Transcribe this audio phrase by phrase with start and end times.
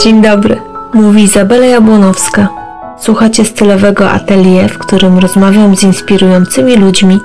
[0.00, 0.60] Dzień dobry,
[0.94, 2.48] mówi Izabela Jabłonowska.
[2.98, 7.20] Słuchacie stylowego atelier, w którym rozmawiam z inspirującymi ludźmi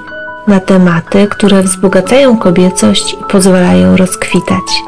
[0.47, 4.83] na tematy, które wzbogacają kobiecość i pozwalają rozkwitać.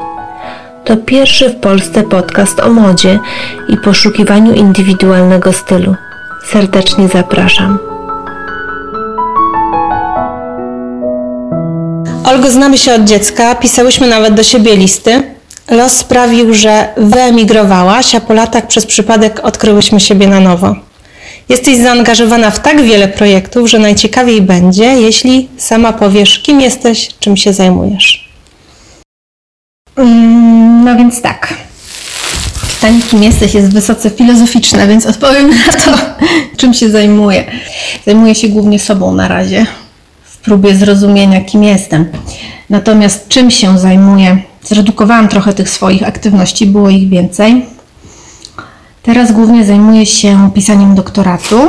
[0.84, 3.18] To pierwszy w Polsce podcast o modzie
[3.68, 5.94] i poszukiwaniu indywidualnego stylu.
[6.44, 7.93] Serdecznie zapraszam.
[12.34, 15.22] Olgo, znamy się od dziecka, pisałyśmy nawet do siebie listy.
[15.70, 20.76] Los sprawił, że wyemigrowałaś, a po latach przez przypadek odkryłyśmy siebie na nowo.
[21.48, 27.36] Jesteś zaangażowana w tak wiele projektów, że najciekawiej będzie, jeśli sama powiesz, kim jesteś, czym
[27.36, 28.28] się zajmujesz.
[29.96, 31.54] Mm, No więc tak.
[32.74, 35.98] Pytanie, kim jesteś, jest wysoce filozoficzne, więc odpowiem na to,
[36.56, 37.44] czym się zajmuję.
[38.06, 39.66] Zajmuję się głównie sobą na razie,
[40.44, 42.06] próbie zrozumienia, kim jestem.
[42.70, 44.38] Natomiast czym się zajmuję?
[44.62, 47.66] Zredukowałam trochę tych swoich aktywności, było ich więcej.
[49.02, 51.68] Teraz głównie zajmuję się pisaniem doktoratu,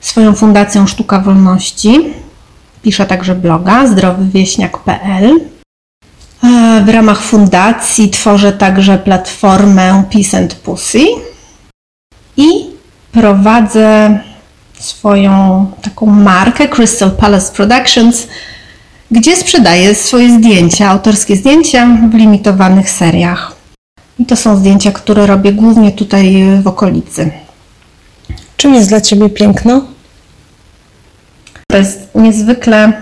[0.00, 2.00] swoją fundacją Sztuka Wolności.
[2.82, 5.40] Piszę także bloga zdrowywieśniak.pl.
[6.44, 11.06] E, W ramach fundacji tworzę także platformę Peace and Pussy
[12.36, 12.50] i
[13.12, 14.18] prowadzę
[14.80, 18.26] swoją taką markę Crystal Palace Productions,
[19.10, 23.56] gdzie sprzedaję swoje zdjęcia, autorskie zdjęcia w limitowanych seriach.
[24.18, 27.30] I to są zdjęcia, które robię głównie tutaj w okolicy.
[28.56, 29.84] Czym jest dla Ciebie piękno?
[31.70, 32.92] To jest niezwykle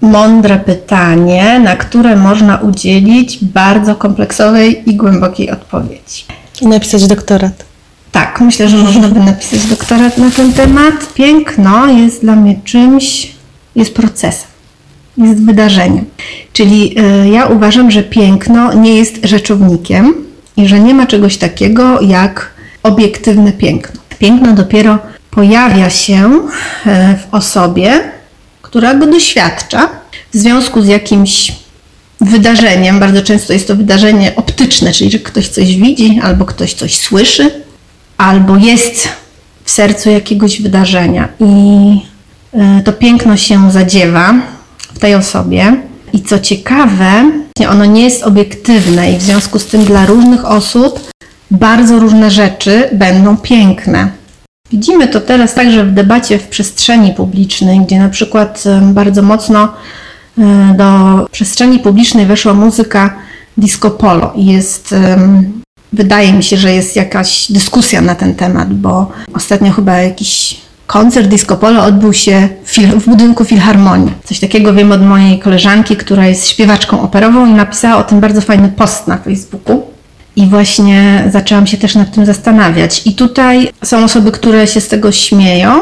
[0.00, 6.24] mądre pytanie, na które można udzielić bardzo kompleksowej i głębokiej odpowiedzi.
[6.60, 7.69] I napisać doktorat.
[8.12, 11.14] Tak, myślę, że można by napisać doktorat na ten temat.
[11.14, 13.32] Piękno jest dla mnie czymś,
[13.76, 14.48] jest procesem,
[15.18, 16.04] jest wydarzeniem.
[16.52, 20.14] Czyli y, ja uważam, że piękno nie jest rzeczownikiem
[20.56, 22.50] i że nie ma czegoś takiego jak
[22.82, 24.00] obiektywne piękno.
[24.18, 24.98] Piękno dopiero
[25.30, 26.48] pojawia się
[26.86, 28.00] e, w osobie,
[28.62, 29.88] która go doświadcza
[30.32, 31.52] w związku z jakimś
[32.20, 33.00] wydarzeniem.
[33.00, 37.50] Bardzo często jest to wydarzenie optyczne, czyli że ktoś coś widzi, albo ktoś coś słyszy,
[38.20, 39.08] albo jest
[39.64, 42.00] w sercu jakiegoś wydarzenia i
[42.52, 44.34] e, to piękno się zadziewa
[44.94, 45.76] w tej osobie.
[46.12, 47.30] I co ciekawe,
[47.68, 51.10] ono nie jest obiektywne i w związku z tym dla różnych osób
[51.50, 54.10] bardzo różne rzeczy będą piękne.
[54.70, 59.68] Widzimy to teraz także w debacie w przestrzeni publicznej, gdzie na przykład em, bardzo mocno
[60.38, 60.88] e, do
[61.32, 63.16] przestrzeni publicznej weszła muzyka
[63.58, 64.94] disco polo i jest,
[65.92, 71.28] wydaje mi się, że jest jakaś dyskusja na ten temat, bo ostatnio chyba jakiś koncert
[71.28, 74.12] disco polo odbył się w, w budynku Filharmonii.
[74.24, 78.40] Coś takiego wiem od mojej koleżanki, która jest śpiewaczką operową i napisała o tym bardzo
[78.40, 79.82] fajny post na Facebooku.
[80.36, 83.02] I właśnie zaczęłam się też nad tym zastanawiać.
[83.04, 85.80] I tutaj są osoby, które się z tego śmieją,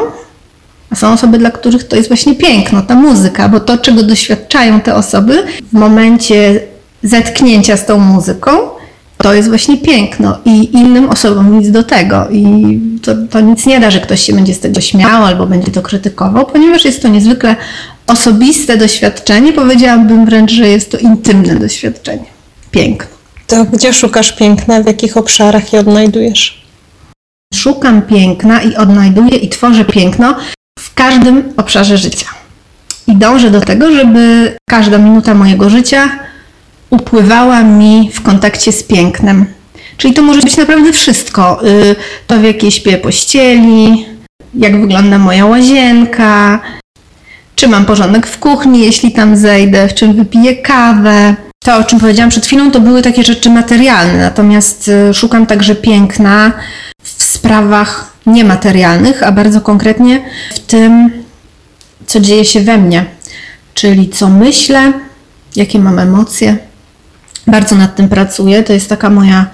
[0.89, 4.81] a są osoby, dla których to jest właśnie piękno, ta muzyka, bo to, czego doświadczają
[4.81, 5.43] te osoby
[5.73, 6.59] w momencie
[7.03, 8.51] zetknięcia z tą muzyką,
[9.23, 12.27] to jest właśnie piękno i innym osobom nic do tego.
[12.31, 15.71] I to, to nic nie da, że ktoś się będzie z tego śmiał albo będzie
[15.71, 17.55] to krytykował, ponieważ jest to niezwykle
[18.07, 19.53] osobiste doświadczenie.
[19.53, 22.25] Powiedziałabym wręcz, że jest to intymne doświadczenie.
[22.71, 23.09] Piękno.
[23.47, 26.65] To gdzie szukasz piękna, w jakich obszarach je odnajdujesz?
[27.53, 30.35] Szukam piękna i odnajduję i tworzę piękno
[30.79, 32.27] w każdym obszarze życia.
[33.07, 36.28] I dążę do tego, żeby każda minuta mojego życia
[36.89, 39.45] upływała mi w kontakcie z pięknem.
[39.97, 41.67] Czyli to może być naprawdę wszystko.
[41.67, 41.95] Y,
[42.27, 44.05] To w jakiej śpię pościeli,
[44.53, 46.61] jak wygląda moja łazienka,
[47.55, 51.35] czy mam porządek w kuchni, jeśli tam zejdę, w czym wypiję kawę.
[51.63, 55.75] To, o czym powiedziałam przed chwilą, to były takie rzeczy materialne, natomiast y, szukam także
[55.75, 56.51] piękna
[57.03, 60.21] w sprawach niematerialnych, a bardzo konkretnie
[60.55, 61.11] w tym,
[62.07, 63.05] co dzieje się we mnie,
[63.73, 64.93] czyli co myślę,
[65.55, 66.57] jakie mam emocje.
[67.51, 68.63] Bardzo nad tym pracuję.
[68.63, 69.45] To jest taka moja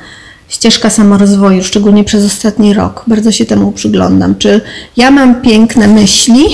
[0.47, 3.03] ścieżka samorozwoju, szczególnie przez ostatni rok.
[3.07, 4.35] Bardzo się temu przyglądam.
[4.35, 4.61] Czy
[4.97, 6.45] ja mam piękne myśli,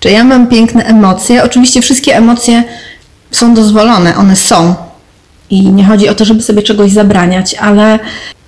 [0.00, 1.44] czy ja mam piękne emocje?
[1.44, 2.64] Oczywiście wszystkie emocje
[3.30, 4.74] są dozwolone, one są.
[5.50, 7.98] I nie chodzi o to, żeby sobie czegoś zabraniać, ale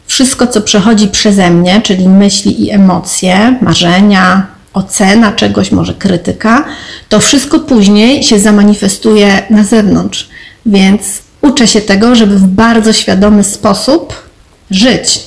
[0.07, 6.65] wszystko, co przechodzi przeze mnie, czyli myśli i emocje, marzenia, ocena czegoś, może krytyka,
[7.09, 10.29] to wszystko później się zamanifestuje na zewnątrz.
[10.67, 14.15] Więc uczę się tego, żeby w bardzo świadomy sposób
[14.71, 15.21] żyć,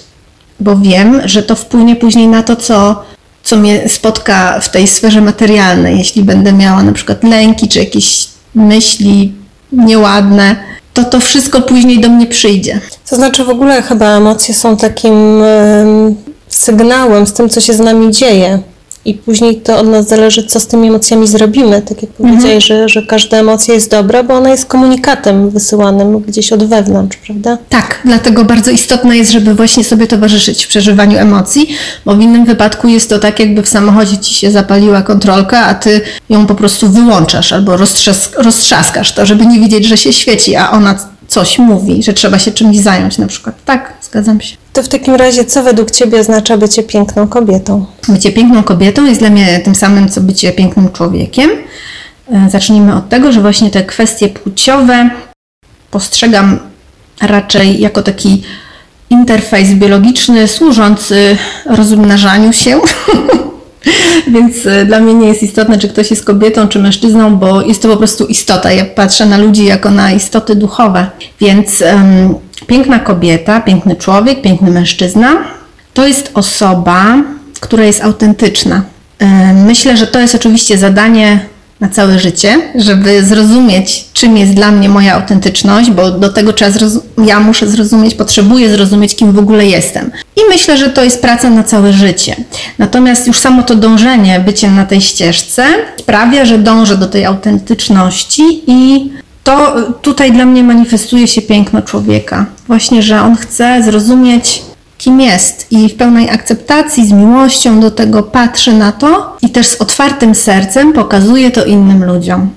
[0.60, 3.04] bo wiem, że to wpłynie później na to, co,
[3.44, 5.98] co mnie spotka w tej sferze materialnej.
[5.98, 9.34] Jeśli będę miała na przykład lęki czy jakieś myśli
[9.72, 10.56] nieładne,
[10.94, 12.82] to to wszystko później do mnie przyjdzie.
[13.10, 16.16] To znaczy w ogóle chyba emocje są takim em,
[16.48, 18.60] sygnałem z tym, co się z nami dzieje.
[19.08, 21.82] I później to od nas zależy, co z tymi emocjami zrobimy.
[21.82, 26.52] Tak jak powiedziałeś, że, że każda emocja jest dobra, bo ona jest komunikatem wysyłanym gdzieś
[26.54, 27.58] od wewnątrz, prawda?
[27.70, 31.70] Tak, dlatego bardzo istotne jest, żeby właśnie sobie towarzyszyć w przeżywaniu emocji,
[32.06, 35.74] bo w innym wypadku jest to tak, jakby w samochodzie ci się zapaliła kontrolka, a
[35.74, 40.56] ty ją po prostu wyłączasz albo roztrzas roztrzaskasz to, żeby nie widzieć, że się świeci,
[40.56, 43.56] a ona coś mówi, że trzeba się czymś zająć na przykład.
[43.66, 44.58] Tak, zgadzam się.
[44.74, 47.86] To w takim razie, co według Ciebie oznacza bycie piękną kobietą?
[48.08, 51.50] Bycie piękną kobietą jest dla mnie tym samym, co bycie pięknym człowiekiem.
[52.32, 55.10] E, Zacznijmy od tego, że właśnie te kwestie płciowe
[55.92, 56.60] postrzegam
[57.22, 58.44] raczej jako taki
[59.10, 62.82] interfejs biologiczny służący rozmnażaniu się.
[64.34, 67.82] Więc e, dla mnie nie jest istotne, czy ktoś jest kobietą, czy mężczyzną, bo jest
[67.82, 68.72] to po prostu istota.
[68.72, 71.08] Ja patrzę na ludzi jako na istoty duchowe.
[71.40, 72.36] Więc em,
[72.68, 75.30] piękna kobieta, piękny człowiek, piękny mężczyzna
[75.94, 77.16] to jest osoba,
[77.60, 78.82] która jest autentyczna.
[79.20, 81.40] E, Myślę, że to jest oczywiście zadanie
[81.80, 86.72] na całe życie, żeby zrozumieć, czym jest dla mnie moja autentyczność, bo do tego trzeba
[87.26, 90.12] ja muszę zrozumieć, potrzebuję zrozumieć, kim w ogóle jestem.
[90.36, 92.36] I myślę, że to jest praca na całe życie.
[92.78, 95.66] Natomiast już samo to dążenie, bycie na tej ścieżce
[96.00, 99.10] sprawia, że dążę do tej autentyczności i
[99.48, 102.46] to tutaj dla mnie manifestuje się piękno człowieka.
[102.68, 104.62] Właśnie, że on chce zrozumieć,
[104.98, 109.68] kim jest i w pełnej akceptacji, z miłością do tego patrzy na to i też
[109.68, 112.50] z otwartym sercem pokazuje to innym ludziom.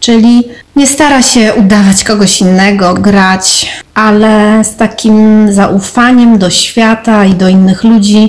[0.00, 0.44] Czyli
[0.76, 7.48] nie stara się udawać kogoś innego, grać, ale z takim zaufaniem do świata i do
[7.48, 8.28] innych ludzi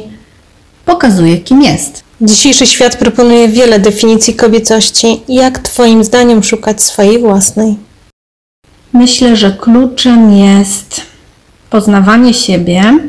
[0.86, 2.04] pokazuje, kim jest.
[2.22, 5.22] Dzisiejszy świat proponuje wiele definicji kobiecości.
[5.28, 7.89] Jak Twoim zdaniem szukać swojej własnej?
[8.94, 11.02] Myślę, że kluczem jest
[11.70, 13.00] poznawanie siebie,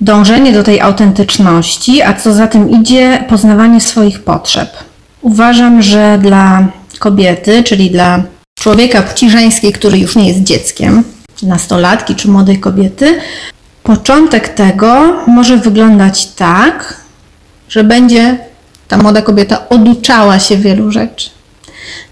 [0.00, 4.70] dążenie do tej autentyczności, a co za tym idzie, poznawanie swoich potrzeb.
[5.22, 6.68] Uważam, że dla
[6.98, 8.22] kobiety, czyli dla
[8.60, 11.04] człowieka płci żeńskiej, który już nie jest dzieckiem,
[11.42, 13.20] nastolatki czy młodej kobiety,
[13.82, 16.96] początek tego może wyglądać tak,
[17.68, 18.38] że będzie
[18.88, 21.30] ta młoda kobieta oduczała się wielu rzeczy.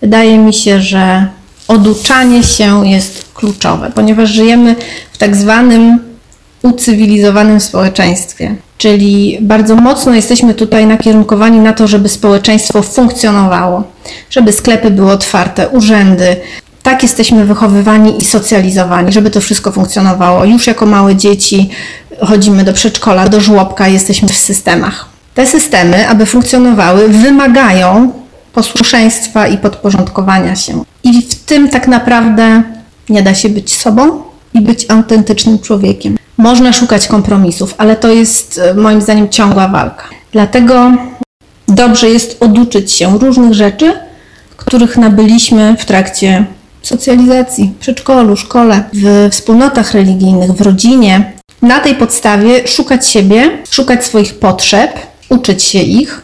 [0.00, 1.28] Wydaje mi się, że
[1.68, 4.76] oduczanie się jest kluczowe, ponieważ żyjemy
[5.12, 5.98] w tak zwanym
[6.62, 8.56] ucywilizowanym społeczeństwie.
[8.78, 13.82] Czyli bardzo mocno jesteśmy tutaj nakierunkowani na to, żeby społeczeństwo funkcjonowało,
[14.30, 16.36] żeby sklepy były otwarte, urzędy.
[16.82, 20.44] Tak jesteśmy wychowywani i socjalizowani, żeby to wszystko funkcjonowało.
[20.44, 21.70] Już jako małe dzieci
[22.20, 25.08] chodzimy do przedszkola, do żłobka, jesteśmy w systemach.
[25.34, 28.12] Te systemy, aby funkcjonowały, wymagają
[28.52, 30.84] posłuszeństwa i podporządkowania się.
[31.02, 32.62] I w tym tak naprawdę
[33.08, 34.22] nie da się być sobą
[34.54, 36.18] i być autentycznym człowiekiem.
[36.36, 40.04] Można szukać kompromisów, ale to jest e, moim zdaniem ciągła walka.
[40.32, 40.92] Dlatego
[41.68, 43.92] dobrze jest oduczyć się różnych rzeczy,
[44.56, 46.44] których nabyliśmy w trakcie
[46.82, 51.32] socjalizacji, przedszkolu, szkole, w wspólnotach religijnych, w rodzinie.
[51.62, 54.90] Na tej podstawie szukać siebie, szukać swoich potrzeb,
[55.28, 56.22] uczyć się ich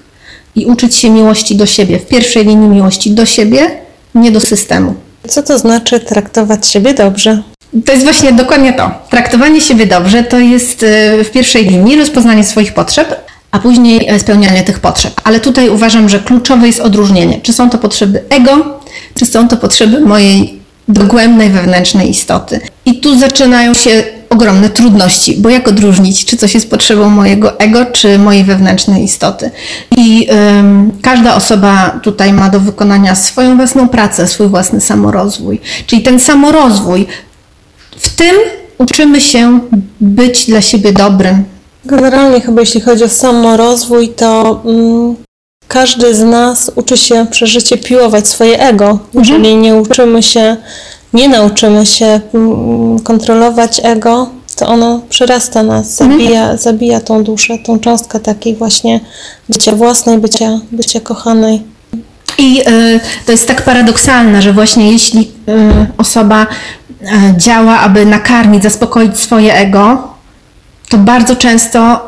[0.57, 1.99] i uczyć się miłości do siebie.
[1.99, 3.71] W pierwszej linii miłości do siebie,
[4.15, 4.95] nie do systemu.
[5.29, 7.43] Co to znaczy traktować siebie dobrze?
[7.87, 8.91] To jest właśnie dokładnie to.
[9.11, 14.21] Traktowanie siebie dobrze to jest e, w pierwszej linii rozpoznanie swoich potrzeb, a później e,
[14.21, 15.21] spełnianie tych potrzeb.
[15.25, 17.41] Ale tutaj uważam, że kluczowe jest odróżnienie.
[17.43, 18.81] Czy są to potrzeby ego,
[19.15, 22.61] czy są to potrzeby mojej dogłębnej wewnętrznej istoty.
[22.87, 27.87] I tu zaczynają się ogromne trudności, bo jak odróżnić, czy coś jest potrzebą mojego ego,
[27.87, 29.51] czy mojej wewnętrznej istoty.
[29.97, 35.61] I ym, każda osoba tutaj ma do wykonania swoją własną pracę, swój własny samorozwój.
[35.87, 37.07] Czyli ten samorozwój,
[37.99, 38.37] w tym
[38.79, 39.61] uczymy się
[40.01, 41.45] być dla siebie dobrym.
[41.85, 45.17] Generalnie chyba jeśli chodzi o samorozwój, to mm,
[45.69, 48.99] każdy z nas uczy się przez życie piłować swoje ego.
[49.15, 50.57] Jeżeli nie uczymy się,
[51.15, 57.79] nie nauczymy się mm, kontrolować ego, to ono przerasta nas, zabija, zabija tą duszę, tą
[57.79, 59.01] cząstkę takiej właśnie
[59.49, 61.63] bycia własnej, bycia, bycia kochanej.
[62.39, 66.47] I y, to jest tak paradoksalne, że właśnie jeśli y, osoba
[67.03, 67.07] y,
[67.37, 70.09] działa, aby nakarmić, zaspokoić swoje ego,
[70.89, 72.01] to bardzo często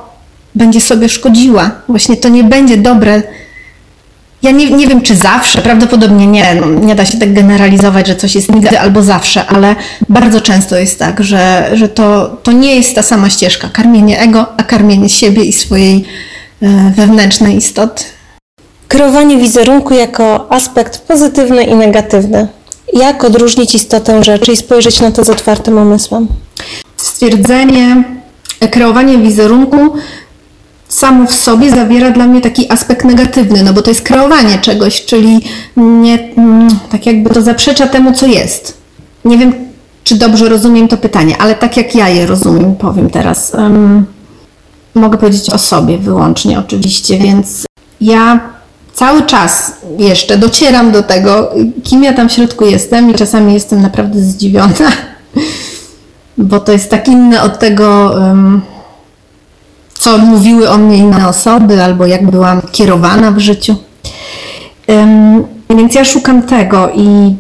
[0.55, 1.71] będzie sobie szkodziła.
[1.89, 3.23] Właśnie to nie będzie dobre.
[4.43, 8.35] Ja nie, nie wiem, czy zawsze, prawdopodobnie nie, nie da się tak generalizować, że coś
[8.35, 9.77] jest nigdy albo zawsze, ale
[10.09, 13.69] bardzo często jest tak, że, że to, to nie jest ta sama ścieżka.
[13.69, 16.05] Karmienie ego, a karmienie siebie i swojej
[16.63, 16.67] y,
[16.97, 18.05] wewnętrznej istoty.
[18.89, 22.49] Kreowanie wizerunku jako aspekt pozytywny i negatywny.
[22.93, 26.29] Jak odróżnić istotę rzeczy i spojrzeć na to z otwartym umysłem?
[26.97, 28.05] Stwierdzenie,
[28.71, 29.77] kreowanie wizerunku
[30.97, 35.05] samo w sobie zawiera dla mnie taki aspekt negatywny, no bo to jest kreowanie czegoś,
[35.05, 35.41] czyli
[35.77, 38.77] nie, mm, tak jakby to zaprzecza temu, co jest.
[39.25, 39.55] Nie wiem,
[40.05, 43.55] czy dobrze rozumiem to pytanie, ale tak jak ja je rozumiem, powiem teraz.
[43.55, 44.07] em,
[44.95, 47.65] mogę powiedzieć o sobie wyłącznie oczywiście, więc
[48.01, 48.41] ja
[48.95, 51.51] cały czas jeszcze docieram do tego,
[51.85, 54.93] kim ja tam w środku jestem i czasami jestem naprawdę zdziwiona,
[56.39, 58.63] bo to jest tak inne od tego, em,
[60.07, 63.77] co mówiły o mnie inne osoby, albo jak byłam kierowana w życiu.
[65.71, 67.35] Więc ja szukam tego i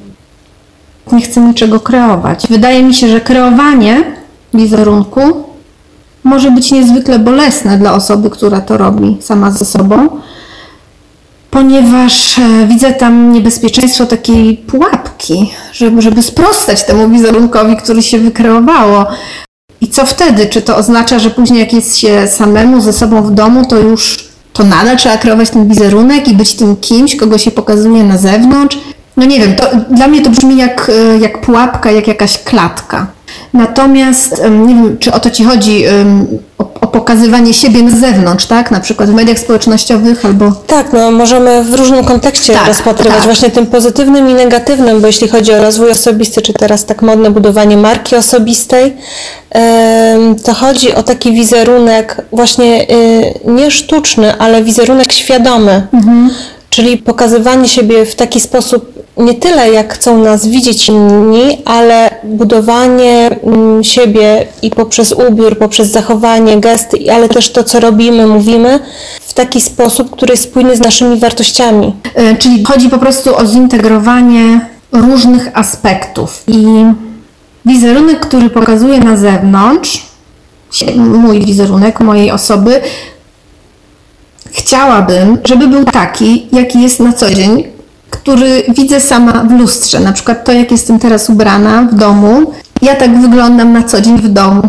[1.13, 2.47] nie chcę niczego kreować.
[2.51, 4.05] Wydaje mi się, że kreowanie
[4.55, 5.21] wizerunku
[6.25, 10.09] może być niezwykle bolesne dla osoby, która to robi sama ze sobą,
[11.51, 15.53] ponieważ e, widzę tam niebezpieczeństwo takiej pułapki,
[15.99, 19.07] żeby sprostać temu wizerunkowi, który się wykreowało.
[19.87, 20.47] I co wtedy?
[20.47, 24.29] Czy to oznacza, że później jak jest się samemu ze sobą w domu, to już
[24.53, 28.79] to nadal trzeba kreować ten wizerunek i być tym kimś, kogo się pokazuje na zewnątrz?
[29.17, 33.07] No nie wiem, to, dla mnie to brzmi jak, e, jak pułapka, jak jakaś klatka.
[33.53, 35.85] Natomiast nie wiem, czy o to Ci chodzi,
[36.59, 38.71] o, o pokazywanie siebie na zewnątrz, tak?
[38.71, 40.53] Na przykład w mediach społecznościowych albo...
[40.67, 43.27] Tak, no możemy w różnym kontekście Tak, rozpatrywać tak.
[43.27, 47.31] właśnie tym pozytywnym i negatywnym, bo jeśli chodzi o rozwój osobisty, czy teraz tak modne
[47.31, 48.97] budowanie marki osobistej,
[50.45, 55.87] to chodzi o taki wizerunek właśnie y, nie sztuczny, ale wizerunek świadomy.
[56.77, 63.31] Czyli pokazywanie siebie w taki sposób, nie tyle jak chcą nas widzieć inni, ale budowanie
[63.43, 68.81] mm, siebie i poprzez ubiór, poprzez zachowanie, gesty, ale też to, co robimy, mówimy,
[69.21, 71.95] w taki sposób, który jest spójny z naszymi wartościami.
[72.15, 74.61] E, Czyli chodzi po prostu o zintegrowanie
[74.93, 76.45] różnych aspektów.
[76.47, 76.67] I
[77.67, 80.07] wizerunek, który pokazuje na zewnątrz,
[80.97, 82.81] mój wizerunek mojej osoby,
[84.57, 87.65] chciałabym, żeby był taki, jaki jest na co dzień,
[88.11, 90.01] który widzę sama w lustrze.
[90.01, 94.19] Na przykład to, jak jestem teraz ubrana w domu, ja tak wyglądam na co dzień
[94.19, 94.63] w domu.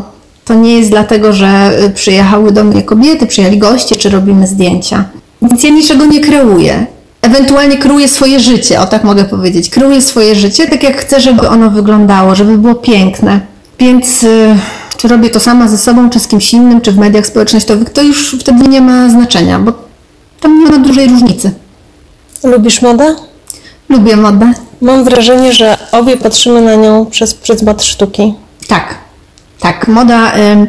[0.46, 5.06] To nie jest dlatego, że y, przyjechały do mnie kobiety, przyjechali goście, czy robimy zdjęcia.
[5.42, 6.86] Więc ja niczego nie kreuję.
[7.22, 9.70] Ewentualnie kreuję swoje życie, o tak mogę powiedzieć.
[9.70, 13.40] Kreuję swoje życie tak, jak chcę, żeby ono wyglądało, żeby było piękne.
[13.80, 14.56] Więc y,
[14.98, 18.02] czy robię to sama ze sobą, czy z kimś innym, czy w mediach społecznościowych, to
[18.02, 19.74] już wtedy nie ma znaczenia, bo
[20.40, 21.52] tam nie ma dużej różnicy.
[22.44, 23.16] Lubisz modę?
[23.90, 24.54] Lubię modę.
[24.82, 28.34] Mam wrażenie, że obie patrzymy na nią przez pryzmat sztuki.
[28.68, 28.96] Tak,
[29.60, 29.88] tak.
[29.88, 30.68] Moda, em,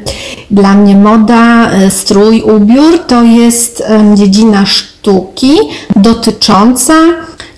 [0.50, 5.56] dla mnie moda, e, strój, ubiór to jest em, dziedzina sztuki
[5.96, 6.94] dotycząca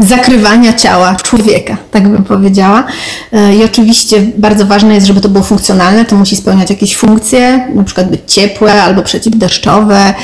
[0.00, 2.85] zakrywania ciała człowieka, tak bym powiedziała.
[3.33, 7.69] E, I oczywiście bardzo ważne jest, żeby to było funkcjonalne, to musi spełniać jakieś funkcje,
[7.75, 10.14] na przykład być ciepłe albo przeciwdeszczowe,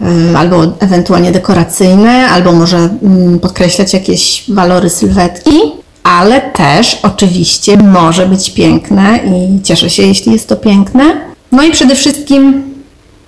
[0.00, 5.56] em, albo ewentualnie dekoracyjne, albo może mm, podkreślać jakieś walory sylwetki,
[6.02, 11.04] ale też oczywiście może być piękne i cieszę się, jeśli jest to piękne.
[11.52, 12.62] No i przede wszystkim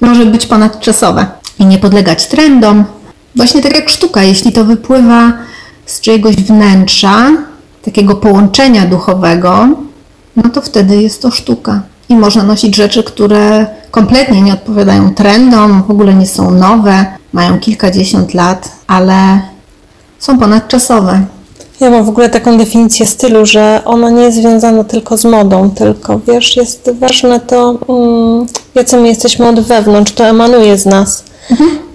[0.01, 1.27] może być ponadczasowe
[1.59, 2.85] i nie podlegać trendom.
[3.37, 5.33] Właśnie tak jak sztuka, jeśli to wypływa
[5.89, 7.31] z czyjegoś wnętrza,
[7.85, 9.69] takiego połączenia duchowego,
[10.37, 11.83] no to wtedy jest to sztuka.
[12.09, 17.59] I można nosić rzeczy, które kompletnie nie odpowiadają trendom, w ogóle nie są nowe, mają
[17.59, 19.41] kilkadziesiąt lat, ale
[20.19, 21.21] są ponadczasowe.
[21.81, 25.71] Ja mam w ogóle taką definicję stylu, że ona nie jest związana tylko z modą,
[25.71, 31.25] tylko wiesz, jest ważne to, mm, jacy my jesteśmy od wewnątrz, to emanuje z nas.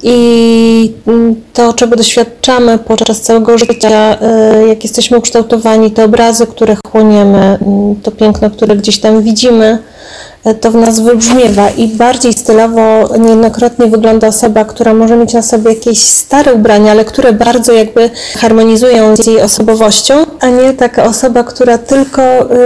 [0.03, 4.17] I mm, to, czego doświadczamy podczas całego życia,
[4.63, 9.65] y, jak jesteśmy ukształtowani, te obrazy, które chłoniemy, mm, to piękno, które gdzieś tam widzimy,
[9.65, 15.41] y, to w nas wybrzmiewa i bardziej stylowo niejednokrotnie wygląda osoba, która może mieć na
[15.41, 21.03] sobie jakieś stare ubrania, ale które bardzo jakby harmonizują z jej osobowością, a nie taka
[21.03, 22.21] osoba, która tylko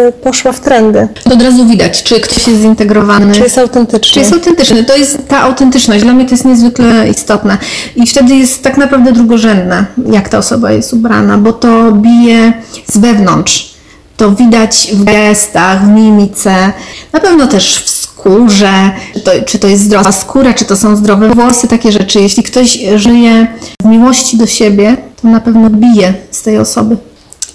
[0.07, 4.13] y, poszła w trendy, To od razu widać, czy ktoś jest zintegrowany, czy jest autentyczny.
[4.13, 4.84] czy jest autentyczny.
[4.84, 6.03] To jest ta autentyczność.
[6.03, 7.57] Dla mnie to jest niezwykle istotne.
[7.96, 12.53] I wtedy jest tak naprawdę drugorzędne, jak ta osoba jest ubrana, bo to bije
[12.91, 13.76] z wewnątrz.
[14.18, 16.74] To widać w gestach, w mimice,
[17.14, 20.96] na pewno też w skórze, czy to, czy to jest zdrowa skóra, czy to są
[20.96, 22.22] zdrowe włosy, takie rzeczy.
[22.22, 23.48] Jeśli ktoś żyje
[23.82, 26.98] w miłości do siebie, to na pewno bije z tej osoby.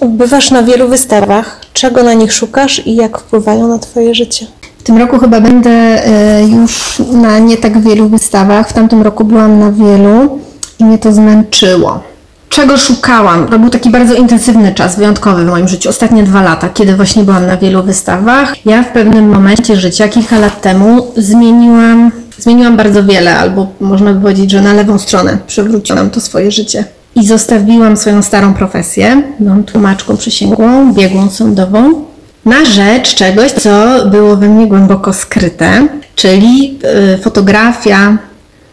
[0.03, 1.61] Bywasz na wielu wystawach.
[1.73, 4.47] Czego na nich szukasz i jak wpływają na Twoje życie?
[4.79, 8.69] W tym roku chyba będę e, już na nie tak wielu wystawach.
[8.69, 10.39] W tamtym roku byłam na wielu
[10.79, 12.12] i mnie to zmęczyło.
[12.53, 13.49] Czego szukałam?
[13.49, 17.25] To był taki bardzo intensywny czas, wyjątkowy w moim życiu, ostatnie dwa lata, kiedy właśnie
[17.25, 18.67] byłam na wielu wystawach.
[18.67, 24.21] Ja w pewnym momencie życia, kilka lat temu, zmieniłam, zmieniłam bardzo wiele, albo można by
[24.21, 26.85] powiedzieć, że na lewą stronę przewróciłam to swoje życie.
[27.15, 32.05] I zostawiłam swoją starą profesję, byłam tłumaczką przysięgłą, biegłą sądową,
[32.45, 36.79] na rzecz czegoś, co było we mnie głęboko skryte, czyli
[37.15, 38.19] y, fotografia,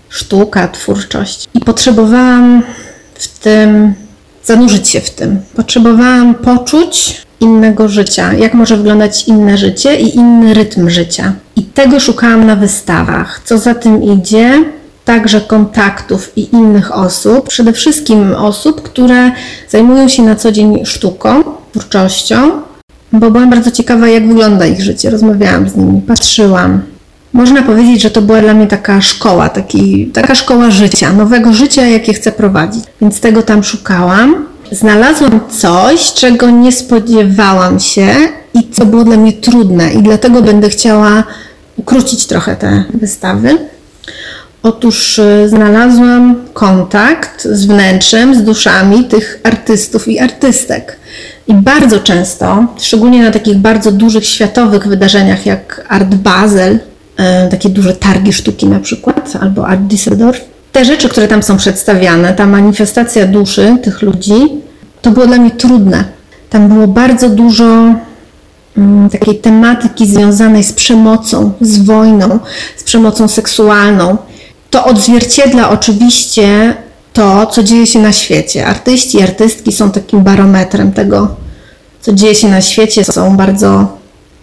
[0.10, 1.48] sztuka, twórczość.
[1.54, 2.64] I potrzebowałam
[3.20, 3.94] w tym
[4.44, 5.40] zanurzyć się w tym.
[5.56, 11.34] Potrzebowałam poczuć innego życia, jak może wyglądać inne życie i inny rytm życia.
[11.56, 13.42] I tego szukałam na wystawach.
[13.46, 14.64] Co za tym idzie,
[15.06, 19.32] także kontaktów i innych osób, przede wszystkim osób, które
[19.70, 22.52] zajmują się na co dzień sztuką, twórczością,
[23.14, 25.10] bo byłam bardzo ciekawa, jak wygląda ich życie.
[25.10, 26.82] Rozmawiałam z nimi, patrzyłam.
[27.34, 31.86] Można powiedzieć, że to była dla mnie taka szkoła, taki, taka szkoła życia, nowego życia,
[31.86, 32.84] jakie chcę prowadzić.
[33.02, 34.46] Więc tego tam szukałam.
[34.72, 38.08] Znalazłam coś, czego nie spodziewałam się
[38.54, 41.24] i co było dla mnie trudne, i dlatego będę chciała
[41.78, 43.58] ukrócić trochę te wystawy.
[44.64, 51.00] Otóż y, znalazłam kontakt z wnętrzem, z duszami tych artystów i artystek.
[51.48, 56.80] I bardzo często, szczególnie na takich bardzo dużych światowych wydarzeniach jak Art Basel,
[57.52, 60.40] takie duże targi sztuki na przykład, albo Art Düsseldorf,
[60.72, 64.42] te rzeczy, które tam są przedstawiane, ta manifestacja duszy tych ludzi,
[65.02, 66.04] to było dla mnie trudne.
[66.50, 67.96] Tam było bardzo dużo
[68.78, 72.40] mm, takiej tematyki związanej z przemocą, z wojną,
[72.78, 74.18] z przemocą seksualną.
[74.70, 76.74] To odzwierciedla oczywiście
[77.14, 78.66] to, co dzieje się na świecie.
[78.66, 81.28] Artyści artystki są takim barometrem tego,
[82.02, 83.99] co dzieje się na świecie, są bardzo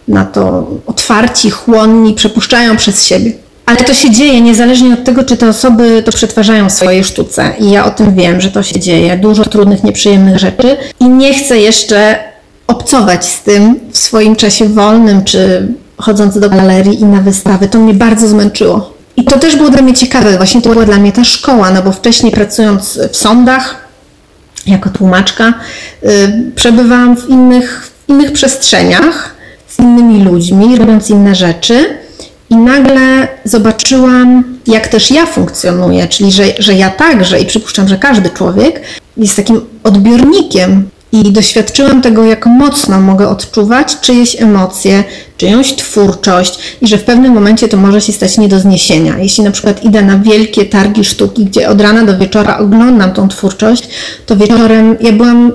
[0.07, 3.31] na to otwarci, chłonni, przepuszczają przez siebie.
[3.65, 7.53] Ale to się dzieje niezależnie od tego, czy te osoby to przetwarzają w swojej sztuce.
[7.59, 9.17] I ja o tym wiem, że to się dzieje.
[9.17, 10.77] Dużo trudnych, nieprzyjemnych rzeczy.
[10.99, 12.19] I nie chcę jeszcze
[12.67, 17.67] obcować z tym w swoim czasie wolnym, czy chodząc do galerii i na wystawy.
[17.67, 18.93] To mnie bardzo zmęczyło.
[19.17, 20.37] I to też było dla mnie ciekawe.
[20.37, 23.75] Właśnie to była dla mnie ta szkoła, no bo wcześniej pracując w sądach,
[24.67, 25.53] jako tłumaczka,
[26.01, 26.09] yy,
[26.55, 29.36] przebywałam w innych, w innych przestrzeniach,
[29.77, 31.85] z innymi ludźmi, robiąc inne rzeczy.
[32.49, 37.97] I nagle zobaczyłam, jak też ja funkcjonuję, czyli że, że ja także, i przypuszczam, że
[37.97, 38.81] każdy człowiek
[39.17, 40.89] jest takim odbiornikiem.
[41.11, 45.03] I doświadczyłam tego, jak mocno mogę odczuwać czyjeś emocje,
[45.37, 49.17] czyjąś twórczość, i że w pewnym momencie to może się stać nie do zniesienia.
[49.17, 53.27] Jeśli na przykład idę na wielkie targi sztuki, gdzie od rana do wieczora oglądam tą
[53.27, 53.89] twórczość,
[54.25, 55.51] to wieczorem ja byłam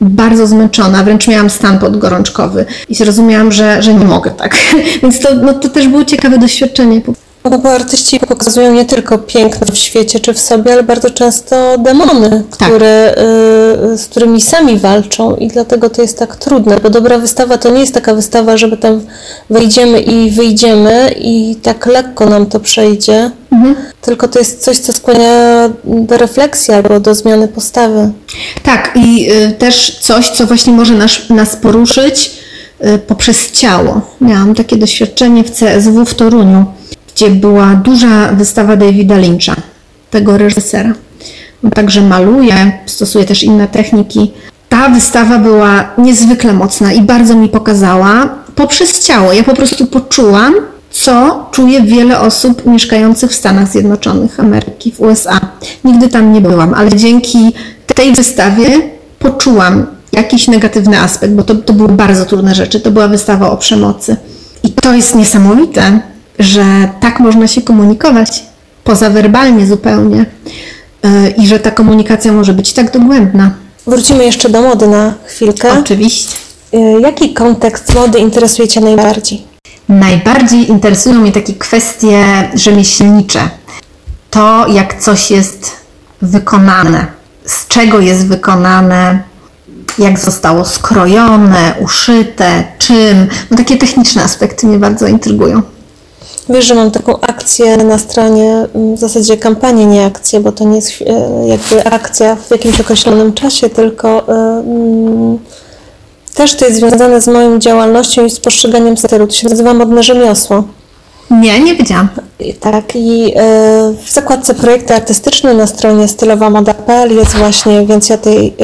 [0.00, 4.56] bardzo zmęczona, wręcz miałam stan podgorączkowy i zrozumiałam, że, że nie mogę tak.
[5.02, 7.00] Więc to, no, to też było ciekawe doświadczenie.
[7.44, 12.44] Bo artyści pokazują nie tylko piękno w świecie czy w sobie, ale bardzo często demony,
[12.50, 13.14] które,
[13.92, 17.70] y, z którymi sami walczą i dlatego to jest tak trudne, bo dobra wystawa to
[17.70, 19.00] nie jest taka wystawa, żeby tam
[19.50, 23.30] wejdziemy i wyjdziemy i tak lekko nam to przejdzie,
[24.02, 28.10] tylko to jest coś, co skłania do refleksji albo do zmiany postawy.
[28.62, 32.30] Tak, i y, też coś, co właśnie może nas, nas poruszyć
[32.84, 34.00] y, poprzez ciało.
[34.20, 36.66] Miałam takie doświadczenie w CSW w Toruniu,
[37.18, 39.56] gdzie była duża wystawa Davida Lyncha,
[40.10, 40.92] tego reżysera.
[41.64, 44.32] On także maluje, stosuje też inne techniki.
[44.68, 49.32] Ta wystawa była niezwykle mocna i bardzo mi pokazała poprzez ciało.
[49.32, 50.54] Ja po prostu poczułam,
[50.90, 55.40] co czuje wiele osób mieszkających w Stanach Zjednoczonych Ameryki, w USA.
[55.84, 57.52] Nigdy tam nie byłam, ale dzięki
[57.94, 58.80] tej wystawie
[59.18, 62.80] poczułam jakiś negatywny aspekt, bo to, to były bardzo trudne rzeczy.
[62.80, 64.16] To była wystawa o przemocy.
[64.62, 66.00] I to jest niesamowite,
[66.38, 68.42] że tak można się komunikować
[68.84, 70.26] pozawerbalnie zupełnie
[71.02, 73.50] yy, i że ta komunikacja może być tak dogłębna.
[73.86, 75.72] Wrócimy jeszcze do mody na chwilkę.
[75.80, 76.36] Oczywiście.
[76.74, 79.42] Y, Jaki kontekst mody interesuje Cię najbardziej?
[79.88, 82.24] Najbardziej interesują mnie takie kwestie
[82.54, 83.40] rzemieślnicze.
[84.30, 85.70] To, jak coś jest
[86.22, 87.06] wykonane,
[87.44, 89.22] z czego jest wykonane,
[89.98, 93.28] jak zostało skrojone, uszyte, czym.
[93.50, 95.62] No, takie techniczne aspekty mnie bardzo intrygują.
[96.48, 100.64] Wiesz, że mam taką akcję na stronie, mm, w zasadzie kampanię, nie akcję, bo to
[100.64, 104.32] nie jest e, jakby akcja w jakimś określonym czasie, tylko e,
[104.66, 105.38] mm,
[106.34, 109.26] też to jest związane z moją działalnością i z postrzeganiem stylu.
[109.26, 110.64] To się nazywa modne rzemiosło.
[111.30, 112.08] Nie, nie wiedziałam.
[112.40, 118.18] I Tak, i e, w zakładce projekty artystyczne na stronie stylowamoda.pl jest właśnie więcej o
[118.18, 118.54] tej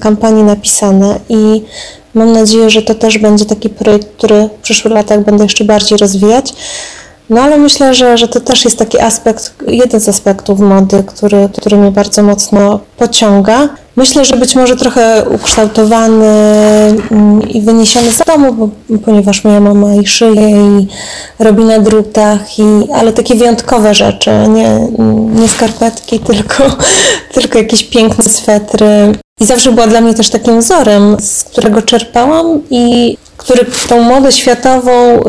[0.00, 1.62] kampanii napisane i
[2.14, 5.98] mam nadzieję, że to też będzie taki projekt, który w przyszłych latach będę jeszcze bardziej
[5.98, 6.54] rozwijać.
[7.30, 11.48] No ale myślę, że, że to też jest taki aspekt, jeden z aspektów mody, który,
[11.56, 13.68] który mnie bardzo mocno pociąga.
[13.96, 16.26] Myślę, że być może trochę ukształtowany
[17.10, 20.86] mm, i wyniesiony z domu, bo, ponieważ moja mama i szyje i
[21.38, 22.62] robi na drutach, i,
[22.94, 24.88] ale takie wyjątkowe rzeczy, nie,
[25.40, 26.64] nie skarpetki, tylko,
[27.32, 29.12] tylko jakieś piękne swetry.
[29.40, 34.32] I zawsze była dla mnie też takim wzorem, z którego czerpałam i który tą modę
[34.32, 35.20] światową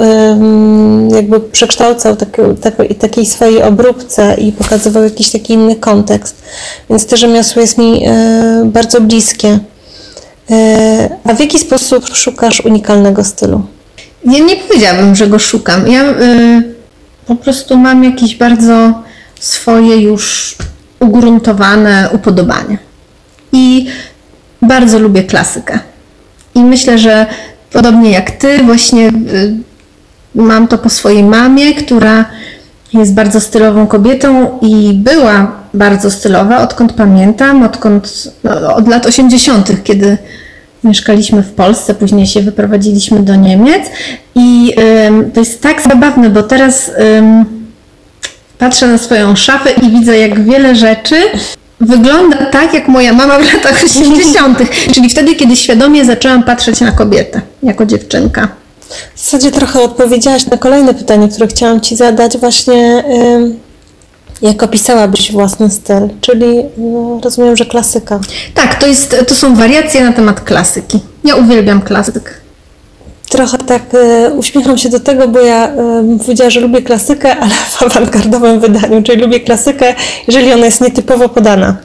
[1.15, 6.43] jakby przekształcał tak, tak, takiej swojej obróbce i pokazywał jakiś taki inny kontekst.
[6.89, 9.59] Więc to rzemiosło jest mi y, bardzo bliskie.
[10.51, 10.55] Y,
[11.23, 13.65] a w jaki sposób szukasz unikalnego stylu?
[14.25, 15.87] Ja nie powiedziałabym, że go szukam.
[15.87, 16.75] Ja y,
[17.27, 18.93] po prostu mam jakieś bardzo
[19.39, 20.55] swoje już
[20.99, 22.77] ugruntowane upodobania.
[23.51, 23.87] I
[24.61, 25.79] bardzo lubię klasykę.
[26.55, 27.25] I myślę, że
[27.75, 29.53] podobnie jak ty, właśnie y,
[30.35, 32.25] mam to po swojej mamie, która
[32.93, 39.83] jest bardzo stylową kobietą i była bardzo stylowa, odkąd pamiętam, odkąd no, od lat 80.,
[39.83, 40.17] kiedy
[40.83, 43.83] mieszkaliśmy w Polsce, później się wyprowadziliśmy do Niemiec.
[44.35, 44.73] I
[45.07, 47.45] ym, to jest tak zabawne, bo teraz ym,
[48.57, 51.15] patrzę na swoją szafę i widzę, jak wiele rzeczy
[51.79, 54.59] wygląda tak, jak moja mama w latach 80.,
[54.93, 58.47] czyli wtedy, kiedy świadomie zaczęłam patrzeć na kobietę jako dziewczynka.
[59.15, 63.03] W zasadzie trochę odpowiedziałaś na kolejne pytanie, które chciałam Ci zadać, właśnie
[64.41, 68.19] jak opisałabyś własny styl, czyli no, rozumiem, że klasyka.
[68.53, 70.99] Tak, to, jest, to są wariacje na temat klasyki.
[71.23, 72.44] Ja uwielbiam klasyk.
[73.29, 77.51] Trochę tak e, uśmiecham się do tego, bo ja e, powiedziała, że lubię klasykę, ale
[77.69, 79.95] w awangardowym wydaniu, czyli lubię klasykę,
[80.27, 81.77] jeżeli ona jest nietypowo podana,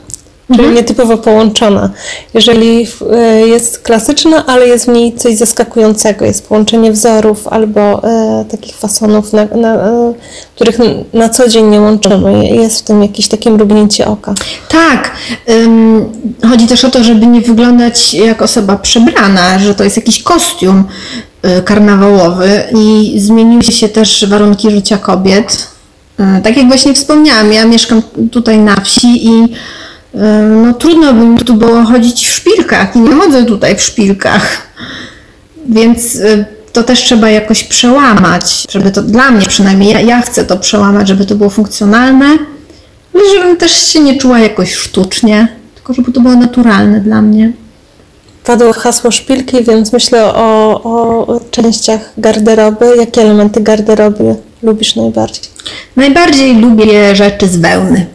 [0.57, 1.91] czyli nietypowo połączona.
[2.35, 8.45] Jeżeli e, jest klasyczna, ale jest w niej coś zaskakującego, jest połączenie wzorów albo e,
[8.51, 10.15] takich fasonów, na, na, e,
[10.55, 10.79] których
[11.13, 12.47] na co dzień nie łączymy.
[12.47, 14.35] Jest w tym jakieś takie mrugnięcie oka.
[14.69, 15.11] Tak,
[15.51, 16.13] ym,
[16.51, 20.85] chodzi też o to, żeby nie wyglądać jak osoba przebrana, że to jest jakiś kostium
[21.59, 25.67] y, karnawałowy i zmieniły się też warunki życia kobiet.
[26.21, 29.49] Y, tak jak właśnie wspomniałam, ja mieszkam tutaj na wsi i
[30.64, 34.70] no, trudno by mi tu było chodzić w szpilkach i nie chodzę tutaj w szpilkach.
[35.68, 40.44] Więc y, to też trzeba jakoś przełamać, żeby to dla mnie przynajmniej, ja, ja chcę
[40.44, 42.27] to przełamać, żeby to było funkcjonalne,
[43.14, 47.53] ale żebym też się nie czuła jakoś sztucznie, tylko żeby to było naturalne dla mnie.
[48.44, 52.87] Padło hasło szpilki, więc myślę o, o częściach garderoby.
[52.96, 55.44] Jakie elementy garderoby lubisz najbardziej?
[55.96, 58.07] Najbardziej lubię rzeczy z wełny.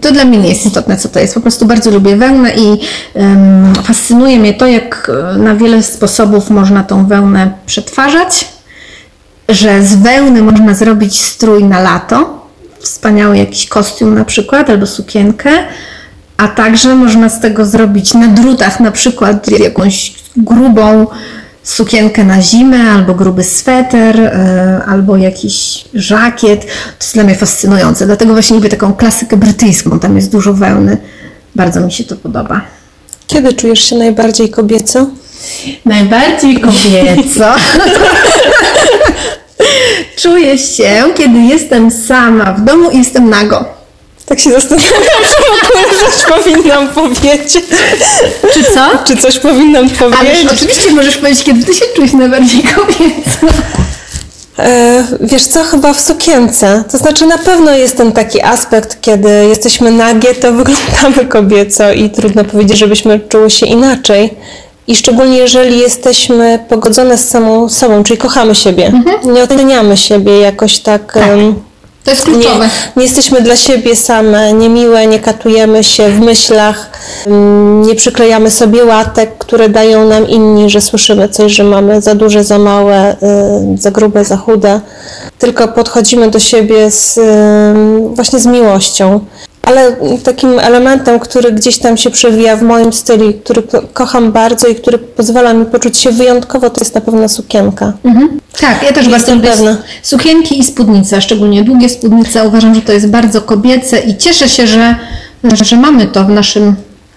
[0.00, 1.34] To dla mnie nie jest istotne, co to jest.
[1.34, 2.80] Po prostu bardzo lubię wełnę i
[3.14, 8.48] em, fascynuje mnie to, jak e, na wiele sposobów można tą wełnę przetwarzać,
[9.48, 12.46] że z wełny można zrobić strój na lato,
[12.80, 15.50] wspaniały jakiś kostium na przykład, albo sukienkę,
[16.36, 21.06] a także można z tego zrobić na drutach na przykład jakąś grubą
[21.62, 26.60] sukienkę na zimę, albo gruby sweter, e, albo jakiś żakiet.
[26.60, 28.06] To jest dla mnie fascynujące.
[28.06, 30.00] Dlatego właśnie lubię taką klasykę brytyjską.
[30.00, 30.96] Tam jest dużo wełny.
[31.54, 32.60] Bardzo mi się to podoba.
[33.26, 35.06] Kiedy czujesz się najbardziej kobieco?
[35.84, 37.54] Najbardziej kobieco.
[40.16, 43.79] Czuję się, kiedy jestem sama w domu i jestem nago.
[44.30, 44.92] Tak się zastanawiam,
[45.28, 47.62] czy w ogóle coś powinnam powiedzieć.
[48.54, 48.80] Czy co?
[49.04, 50.52] Czy coś powinnam Ale powiedzieć?
[50.52, 53.58] oczywiście możesz powiedzieć, kiedy ty się czujesz najbardziej kobieco.
[54.58, 56.84] E, wiesz co, chyba w sukience.
[56.92, 62.10] To znaczy na pewno jest ten taki aspekt, kiedy jesteśmy nagie, to wyglądamy kobieco i
[62.10, 64.34] trudno powiedzieć, żebyśmy czuły się inaczej.
[64.86, 68.92] I szczególnie jeżeli jesteśmy pogodzone z samą sobą, czyli kochamy siebie.
[69.24, 71.16] Nie oceniamy siebie jakoś tak...
[71.16, 71.69] em,
[72.04, 72.68] To jest Nie, kluczowe.
[72.96, 76.90] nie jesteśmy dla siebie same, niemiłe, nie katujemy się w myślach,
[77.26, 82.14] mm, nie przyklejamy sobie łatek, które dają nam inni, że słyszymy coś, że mamy za
[82.14, 83.16] duże, za małe, y,
[83.78, 84.80] za grube, za chude.
[85.38, 87.22] Tylko podchodzimy do siebie z, y,
[88.14, 89.20] właśnie z miłością.
[89.70, 94.68] Ale takim elementem, który gdzieś tam się przewija w moim stylu, który ko- kocham bardzo
[94.68, 97.92] i który pozwala mi poczuć się wyjątkowo, to jest na pewno sukienka.
[98.04, 98.40] Mhm.
[98.60, 99.52] Tak, ja też bardzo lubię
[100.02, 102.48] sukienki i spódnice, szczególnie długie spódnice.
[102.48, 104.94] Uważam, że to jest bardzo kobiece i cieszę się, że,
[105.52, 106.74] że mamy to w naszym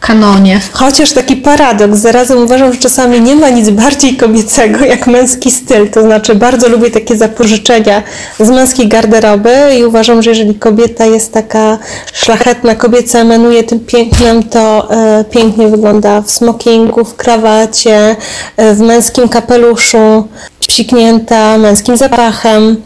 [0.07, 0.61] kanonie.
[0.73, 5.89] Chociaż taki paradoks, zarazem uważam, że czasami nie ma nic bardziej kobiecego jak męski styl.
[5.89, 8.03] To znaczy, bardzo lubię takie zapożyczenia
[8.39, 11.77] z męskiej garderoby i uważam, że jeżeli kobieta jest taka
[12.13, 18.15] szlachetna, kobieca emanuje tym pięknem, to e, pięknie wygląda w smokingu, w krawacie,
[18.57, 20.27] e, w męskim kapeluszu,
[20.67, 22.81] psiknięta męskim zapachem.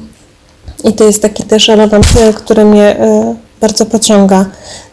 [0.84, 4.46] I to jest taki też element, który mnie e, bardzo pociąga.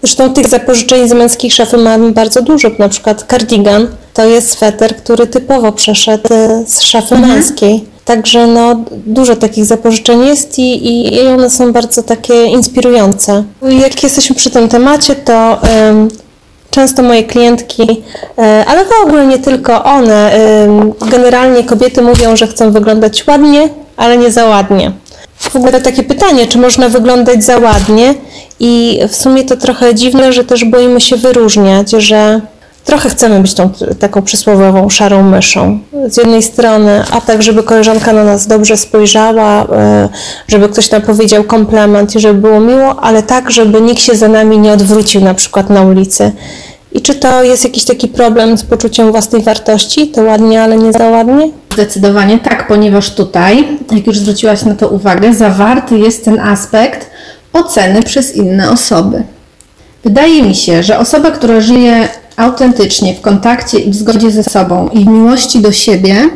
[0.02, 2.70] Zresztą tych zapożyczeń z męskiej szafy mam bardzo dużo.
[2.78, 7.84] Na przykład cardigan to jest sweter, który typowo przeszedł e, z szafy męskiej.
[8.04, 13.44] Także no, dużo takich zapożyczeń jest i, i, i one są bardzo takie inspirujące.
[13.62, 16.08] Jak jesteśmy przy tym temacie, to em,
[16.70, 18.02] często moje klientki,
[18.38, 20.32] e, ale w ogóle nie tylko one,
[21.10, 24.92] generalnie kobiety mówią, że chcą wyglądać ładnie, ale nie za ładnie.
[25.38, 28.14] W ogóle takie pytanie, czy można wyglądać za ładnie
[28.60, 32.40] i w sumie to trochę dziwne, że też boimy się wyróżniać, że
[32.84, 35.78] trochę chcemy być tą taką przysłowiową szarą myszą.
[36.08, 40.08] Z jednej strony, a tak, żeby koleżanka na nas dobrze spojrzała, e,
[40.48, 44.28] żeby ktoś nam powiedział komplement i żeby było miło, ale tak, żeby nikt się za
[44.28, 46.32] nami nie odwrócił na przykład na ulicy.
[46.92, 50.08] I czy to jest jakiś taki problem z poczuciem własnej wartości?
[50.08, 51.50] To ładnie, ale nie za ładnie?
[51.72, 57.10] Zdecydowanie tak, ponieważ tutaj, jak już zwróciłaś na to uwagę, zawarty jest ten aspekt
[57.54, 59.22] oceny przez inne osoby.
[60.04, 64.88] Wydaje mi się, że osoba, która żyje autentycznie w kontakcie i w zgodzie ze sobą
[64.88, 66.30] i w miłości do siebie,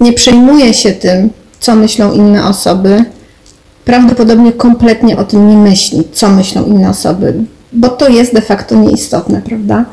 [0.00, 3.04] nie przejmuje się tym, co myślą inne osoby,
[3.84, 7.34] prawdopodobnie kompletnie o tym nie myśli, co myślą inne osoby,
[7.72, 9.84] bo to jest de facto nieistotne, prawda?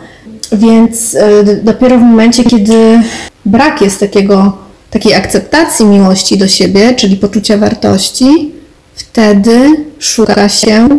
[0.51, 3.01] Więc e, dopiero w momencie, kiedy
[3.45, 4.57] brak jest takiego,
[4.89, 8.51] takiej akceptacji miłości do siebie, czyli poczucia wartości,
[9.13, 10.89] wtedy szuka się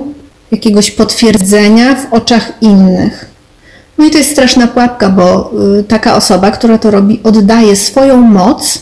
[0.51, 3.31] jakiegoś potwierdzenia w oczach innych.
[3.99, 8.17] No i to jest straszna pułapka, bo y, taka osoba, która to robi, oddaje swoją
[8.21, 8.79] moc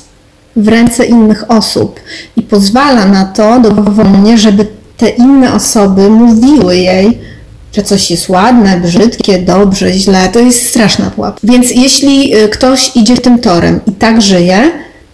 [0.56, 2.00] w ręce innych osób
[2.36, 4.66] i pozwala na to dowolnie, żeby
[4.96, 7.18] te inne osoby mówiły jej,
[7.76, 10.28] że coś jest ładne, brzydkie, dobrze, źle.
[10.28, 11.40] To jest straszna pułapka.
[11.44, 14.70] Więc jeśli y, ktoś idzie tym torem i tak żyje,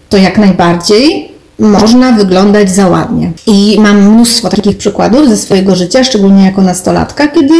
[0.08, 3.32] to jak najbardziej można wyglądać za ładnie.
[3.46, 7.54] I mam mnóstwo takich przykładów ze swojego życia, szczególnie jako nastolatka, kiedy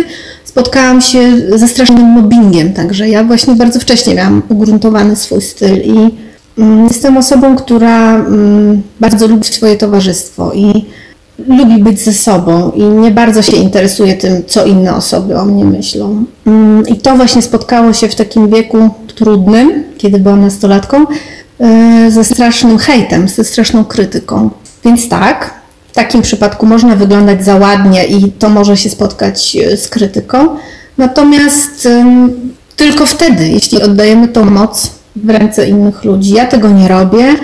[0.45, 2.73] spotkałam się ze strasznym mobbingiem.
[2.73, 6.11] Także ja właśnie bardzo wcześnie miałam ugruntowany swój styl i
[6.59, 10.85] mm, jestem osobą, która mm, bardzo lubi swoje towarzystwo i
[11.47, 15.65] lubi być ze sobą i nie bardzo się interesuje tym, co inne osoby o mnie
[15.65, 16.25] myślą.
[16.47, 21.07] Mm, I to właśnie spotkało się w takim wieku trudnym, kiedy byłam nastolatką,
[22.09, 24.51] ze strasznym hejtem, ze straszną krytyką.
[24.85, 25.55] Więc tak,
[25.89, 30.57] w takim przypadku można wyglądać za ładnie i to może się spotkać e, z krytyką.
[30.99, 31.89] Natomiast
[32.77, 36.31] tylko wtedy, jeśli oddajemy tą moc w ręce innych ludzi.
[36.35, 37.35] Ja tego nie robię.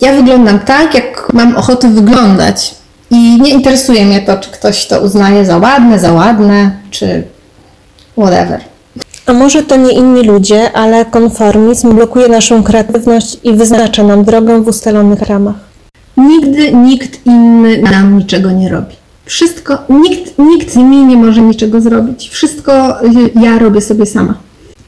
[0.00, 2.74] Ja wyglądam tak, jak mam ochotę wyglądać.
[3.10, 7.22] I nie interesuje mnie to, czy ktoś to uznaje za ładne, za ładne, czy
[8.18, 8.60] whatever.
[9.26, 14.62] A może to nie inni ludzie, ale konformizm blokuje naszą kreatywność i wyznacza nam drogę
[14.62, 15.54] w ustalonych ramach.
[16.16, 18.94] Nigdy nikt inny nam niczego nie robi.
[19.24, 22.28] Wszystko, nikt, nikt mi nie może niczego zrobić.
[22.28, 22.72] Wszystko
[23.42, 24.34] ja robię sobie sama.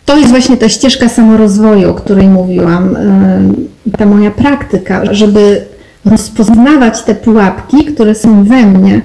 [0.05, 5.65] To jest właśnie ta ścieżka samorozwoju, o której mówiłam, y, ta moja praktyka, żeby
[6.05, 9.03] rozpoznawać te pułapki, które są we mnie,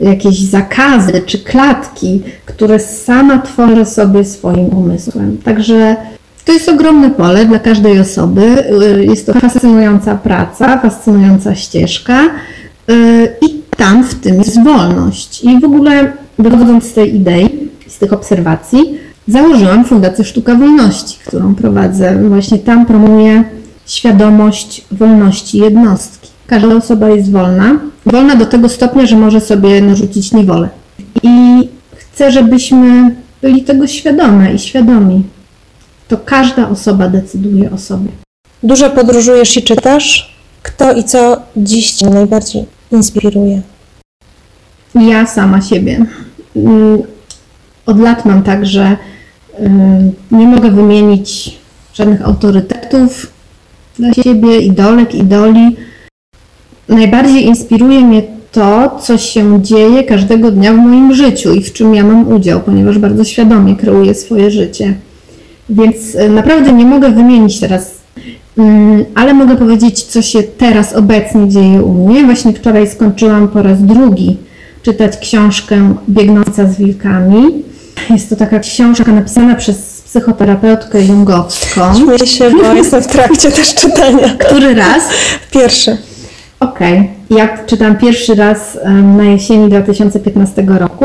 [0.00, 5.38] jakieś zakazy czy klatki, które sama tworzę sobie swoim umysłem.
[5.44, 5.96] Także
[6.44, 8.64] to jest ogromne pole dla każdej osoby.
[8.98, 12.20] Y, Jest to fascynująca praca, fascynująca ścieżka
[12.90, 15.44] y, i tam w tym jest wolność.
[15.44, 21.54] I w ogóle wychodząc z tej idei, z tych obserwacji, założyłam Fundację Sztuka Wolności, którą
[21.54, 22.28] prowadzę.
[22.28, 23.44] Właśnie tam promuję
[23.86, 26.28] świadomość wolności jednostki.
[26.50, 27.78] Każda osoba jest wolna.
[28.06, 30.68] Wolna do tego stopnia, że może sobie narzucić niewolę.
[31.22, 35.22] I chcę, żebyśmy byli tego świadome i świadomi.
[36.08, 38.08] To każda osoba decyduje o sobie.
[38.62, 40.34] Dużo podróżujesz i czytasz?
[40.62, 43.62] Kto i co dziś Cię najbardziej inspiruje?
[44.94, 46.06] Ja sama siebie.
[46.56, 47.02] Mm,
[47.86, 48.96] Od lat mam tak, że
[49.62, 51.58] ym, nie mogę wymienić
[51.94, 53.26] żadnych autorytetów
[53.98, 55.76] dla siebie, idolek, idoli.
[56.90, 58.22] Najbardziej inspiruje mnie
[58.52, 62.60] to, co się dzieje każdego dnia w moim życiu i w czym ja mam udział,
[62.60, 64.94] ponieważ bardzo świadomie kreuję swoje życie.
[65.68, 67.90] Więc y, naprawdę nie mogę wymienić teraz,
[68.58, 72.24] ym, ale mogę powiedzieć, co się teraz obecnie dzieje u mnie.
[72.24, 74.36] Właśnie wczoraj skończyłam po raz drugi
[74.82, 77.42] czytać książkę Biegnąca z wilkami.
[78.10, 81.94] Jest to taka książka napisana przez psychoterapeutkę jungowską.
[81.94, 84.28] Śmieję się, bo jestem w trakcie też czytania.
[84.38, 85.02] Który raz?
[85.50, 86.09] Pierwszy.
[86.60, 87.10] Okej.
[87.30, 88.78] Ja czytam pierwszy raz
[89.16, 91.04] na jesieni 2015 roku.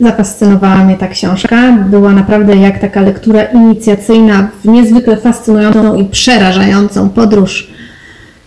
[0.00, 1.72] Zafascynowała mnie ta książka.
[1.72, 7.70] Była naprawdę jak taka lektura inicjacyjna w niezwykle fascynującą i przerażającą podróż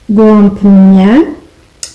[0.10, 1.08] głąb mnie.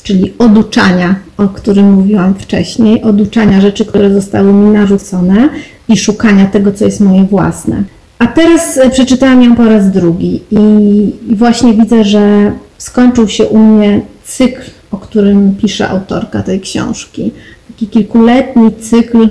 [0.02, 5.48] czyli oduczania, o którym mówiłam wcześniej, oduczania rzeczy, które zostały mi narzucone
[5.88, 7.83] i szukania tego, co jest moje własne.
[8.18, 13.59] A teraz e, przeczytałam ją po raz drugi i właśnie widzę, że skończył się u
[13.59, 14.00] mnie
[14.37, 17.33] cykl, o którym pisze autorka tej książki.
[17.68, 19.29] Taki kilkuletni cykl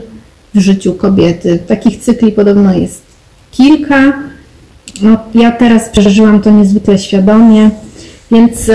[0.56, 1.60] w życiu kobiety.
[1.68, 3.02] Takich cykli podobno jest
[3.52, 4.14] kilka.
[5.02, 7.70] No, ja teraz przeżyłam to niezwykle świadomie,
[8.32, 8.72] więc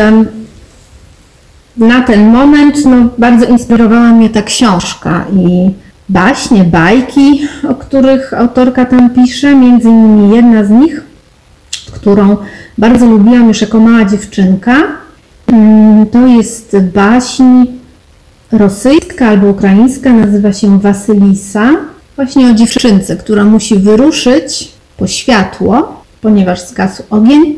[1.77, 5.71] na ten moment no, bardzo inspirowała mnie ta książka i
[6.09, 9.55] baśnie, bajki, o których autorka tam pisze.
[9.55, 11.01] Między innymi jedna z nich,
[11.93, 12.37] którą
[12.79, 14.83] bardzo lubiłam już jako mała dziewczynka,
[16.13, 17.45] to jest baśń
[18.53, 21.71] rosyjska albo ukraińska, nazywa się Wasylisa.
[22.17, 27.57] Właśnie o dziewczynce, która musi wyruszyć po światło, ponieważ zgasł ogień.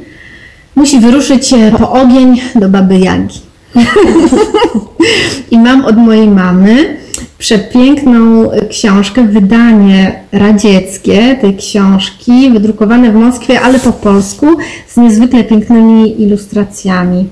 [0.77, 3.41] Musi wyruszyć po ogień do Baby Jagi.
[5.51, 6.97] I mam od mojej mamy
[7.39, 14.47] przepiękną książkę, wydanie radzieckie tej książki, wydrukowane w Moskwie, ale po polsku,
[14.89, 17.29] z niezwykle pięknymi ilustracjami.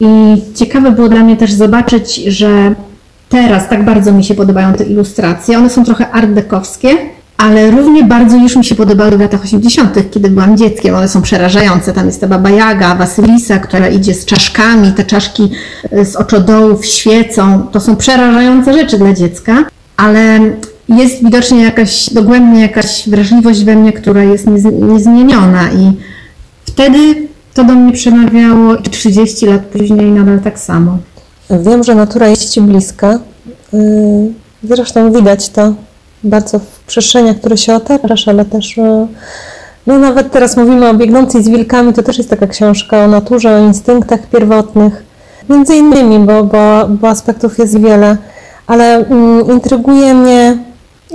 [0.00, 2.74] I ciekawe było dla mnie też zobaczyć, że
[3.28, 5.58] teraz tak bardzo mi się podobają te ilustracje.
[5.58, 6.88] One są trochę art dekowskie,
[7.36, 10.94] ale równie bardzo już mi się podobały w latach 80., kiedy byłam dzieckiem.
[10.94, 11.92] One są przerażające.
[11.92, 14.92] Tam jest ta baba Jaga, Wasylisa, która idzie z czaszkami.
[14.92, 15.50] Te czaszki
[15.92, 17.66] e, z oczodołów świecą.
[17.72, 19.64] To są przerażające rzeczy dla dziecka,
[19.96, 20.40] ale
[20.88, 25.92] jest widocznie jakaś, dogłębnie jakaś wrażliwość we mnie, która jest niez- niezmieniona i
[26.64, 26.98] wtedy
[27.56, 30.98] to do mnie przemawiało i 30 lat później nadal tak samo.
[31.50, 33.18] Wiem, że natura jest Ci bliska.
[33.72, 34.32] Yy,
[34.64, 35.74] Zresztą widać to
[36.24, 39.06] bardzo w przestrzeniach, które się otaczasz, ale też yy,
[39.86, 43.56] no nawet teraz mówimy o biegnącej z wilkami, to też jest taka książka o naturze,
[43.56, 45.04] o instynktach pierwotnych.
[45.48, 48.16] Między innymi, bo, bo, bo aspektów jest wiele,
[48.66, 50.58] ale mm, intryguje mnie,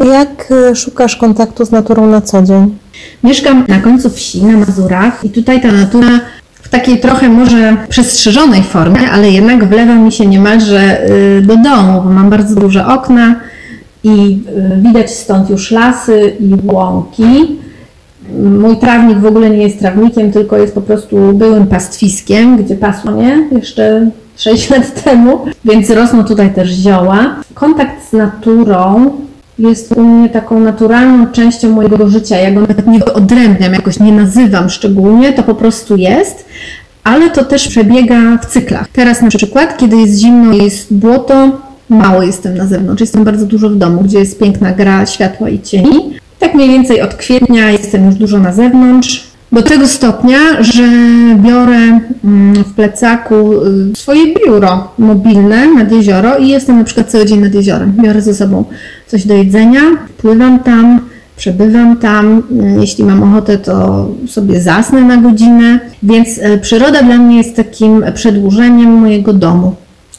[0.03, 2.77] jak y, szukasz kontaktu z naturą na co dzień.
[3.23, 6.19] Mieszkam na końcu wsi, na Mazurach i tutaj ta natura
[6.53, 12.01] w takiej trochę może przestrzeżonej formie, ale jednak wlewa mi się niemalże y, do domu,
[12.03, 13.35] bo mam bardzo duże okna
[14.03, 14.39] i
[14.77, 17.59] y, widać stąd już lasy i łąki.
[18.59, 23.11] Mój trawnik w ogóle nie jest trawnikiem, tylko jest po prostu byłym pastwiskiem, gdzie pasło
[23.11, 27.35] mnie jeszcze 6 lat temu, więc rosną tutaj też zioła.
[27.53, 29.11] Kontakt z naturą
[29.69, 32.37] jest u mnie taką naturalną częścią mojego życia.
[32.37, 36.45] Ja go nawet nie wyodrębniam, jakoś nie nazywam szczególnie, to po prostu jest,
[37.03, 38.87] ale to też przebiega w cyklach.
[38.87, 43.69] Teraz na przykład, kiedy jest zimno jest błoto, mało jestem na zewnątrz, jestem bardzo dużo
[43.69, 46.13] w domu, gdzie jest piękna gra światła i cieni.
[46.39, 49.31] Tak mniej więcej od kwietnia jestem już dużo na zewnątrz.
[49.51, 50.83] Do tego stopnia, że
[51.35, 57.25] biorę mm, w plecaku y, swoje biuro mobilne nad jezioro i jestem na przykład cały
[57.25, 57.93] dzień nad jeziorem.
[58.03, 58.65] Biorę ze sobą
[59.11, 59.81] coś do jedzenia,
[60.17, 60.99] pływam tam,
[61.37, 62.43] przebywam tam.
[62.77, 65.79] Y, Jeśli mam ochotę, to sobie zasnę na godzinę.
[66.03, 69.75] Więc y, przyroda dla mnie jest takim przedłużeniem mojego domu.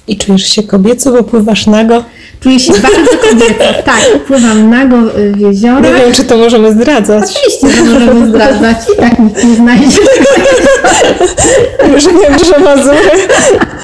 [0.09, 2.05] I czujesz się kobieco, bo pływasz nago?
[2.41, 3.65] Czuję się bardzo kobieco.
[3.85, 4.97] Tak, pływam nago
[5.35, 5.81] w jezioro.
[5.81, 7.31] Nie wiem, czy to możemy zdradzać.
[7.31, 8.77] Oczywiście, że możemy zdradzać.
[8.95, 9.97] I tak nikt nie znajdzie.
[11.93, 12.99] Już wiem, że Mazury.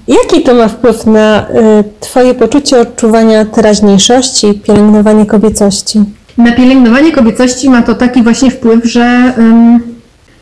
[0.08, 6.00] Jaki to ma wpływ na y, Twoje poczucie odczuwania teraźniejszości i pielęgnowanie kobiecości?
[6.38, 9.80] Na pielęgnowanie kobiecości ma to taki właśnie wpływ, że, ym,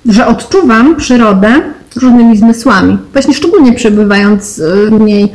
[0.08, 1.48] że odczuwam przyrodę
[1.96, 2.98] różnymi zmysłami.
[3.12, 5.32] Właśnie szczególnie przebywając y, w niej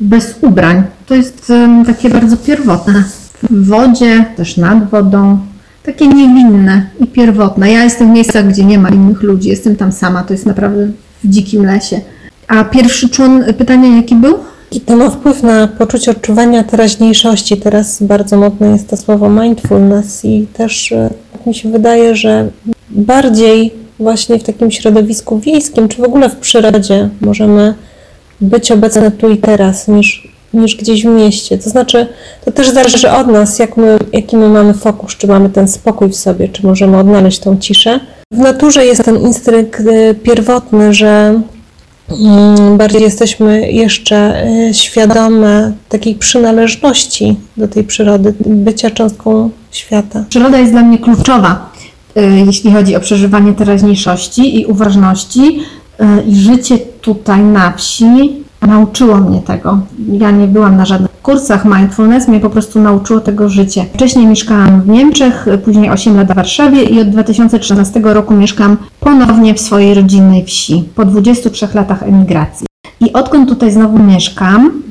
[0.00, 0.82] bez ubrań.
[1.06, 3.04] To jest ym, takie bardzo pierwotne.
[3.50, 5.38] W wodzie, też nad wodą.
[5.86, 7.70] Takie niewinne i pierwotne.
[7.70, 9.48] Ja jestem w miejscach, gdzie nie ma innych ludzi.
[9.48, 10.22] Jestem tam sama.
[10.22, 10.86] To jest naprawdę
[11.24, 12.00] w dzikim lesie.
[12.48, 14.38] A pierwszy człon pytania jaki był?
[14.72, 17.56] I to ma wpływ na poczucie odczuwania teraźniejszości.
[17.56, 20.94] Teraz bardzo modne jest to słowo mindfulness i też
[21.32, 22.48] tak mi się wydaje, że
[22.90, 27.74] bardziej właśnie w takim środowisku wiejskim, czy w ogóle w przyrodzie możemy
[28.40, 31.58] być obecne tu i teraz, niż, niż gdzieś w mieście.
[31.58, 32.06] To znaczy,
[32.44, 36.08] to też zależy od nas, jak my, jaki my mamy fokus, czy mamy ten spokój
[36.08, 38.00] w sobie, czy możemy odnaleźć tą ciszę.
[38.32, 41.40] W naturze jest ten instynkt y, pierwotny, że
[42.08, 50.24] mm, bardziej jesteśmy jeszcze y, świadome takiej przynależności do tej przyrody, bycia cząstką świata.
[50.28, 51.72] Przyroda jest dla mnie kluczowa,
[52.16, 55.60] y, jeśli chodzi o przeżywanie teraźniejszości i uważności.
[56.26, 59.78] I życie tutaj na wsi nauczyło mnie tego.
[60.08, 63.86] Ja nie byłam na żadnych kursach mindfulness, mnie po prostu nauczyło tego życie.
[63.94, 69.54] Wcześniej mieszkałam w Niemczech, później 8 lat w Warszawie i od 2013 roku mieszkam ponownie
[69.54, 72.66] w swojej rodzinnej wsi, po 23 latach emigracji.
[73.00, 74.82] I odkąd tutaj znowu mieszkam,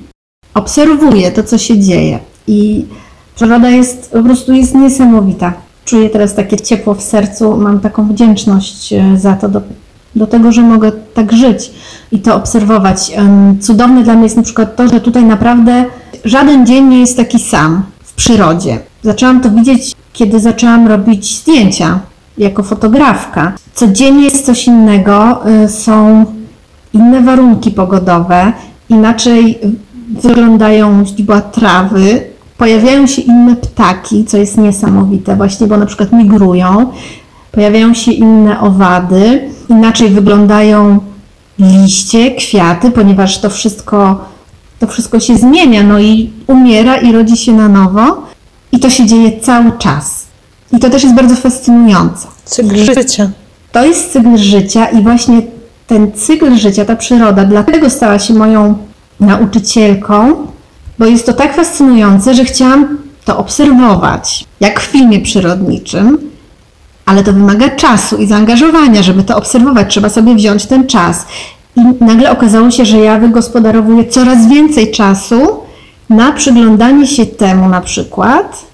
[0.54, 2.86] obserwuję to, co się dzieje i
[3.36, 5.54] przyroda jest po prostu jest niesamowita.
[5.86, 9.62] Czuję teraz takie ciepło w sercu, mam taką wdzięczność e, za to, do,
[10.16, 11.72] do tego, że mogę tak żyć
[12.12, 13.12] i to obserwować.
[13.62, 15.86] Cudowne dla mnie jest na przykład to, że tutaj naprawdę
[16.26, 18.80] żaden dzień nie jest taki sam w przyrodzie.
[19.04, 22.00] Zaczęłam to widzieć, kiedy zaczęłam robić zdjęcia
[22.38, 23.54] jako fotografka.
[23.74, 26.26] Codziennie jest coś innego, y, są
[26.94, 28.54] inne warunki pogodowe,
[28.90, 29.60] inaczej
[30.10, 32.22] wyglądają źdźbła trawy,
[32.58, 36.92] pojawiają się inne ptaki, co jest niesamowite właśnie, bo na przykład migrują,
[37.52, 41.00] pojawiają się inne owady, inaczej wyglądają
[41.60, 44.26] liście, kwiaty, ponieważ to wszystko,
[44.80, 48.24] to wszystko się zmienia, no i umiera i rodzi się na nowo
[48.72, 50.26] i to się dzieje cały czas.
[50.74, 52.28] I to też jest bardzo fascynujące.
[52.46, 53.30] Cykl życia.
[53.72, 55.42] To jest cykl życia i właśnie
[55.88, 58.78] ten cykl życia, ta przyroda, dlatego stała się moją
[59.20, 60.48] nauczycielką,
[61.00, 66.18] bo jest to tak fascynujące, że chciałam to obserwować, jak w filmie przyrodniczym,
[67.06, 69.90] ale to wymaga czasu i zaangażowania, żeby to obserwować.
[69.90, 71.26] Trzeba sobie wziąć ten czas.
[71.76, 75.60] I nagle okazało się, że ja wygospodarowuję coraz więcej czasu
[76.10, 78.66] na przyglądanie się temu na przykład,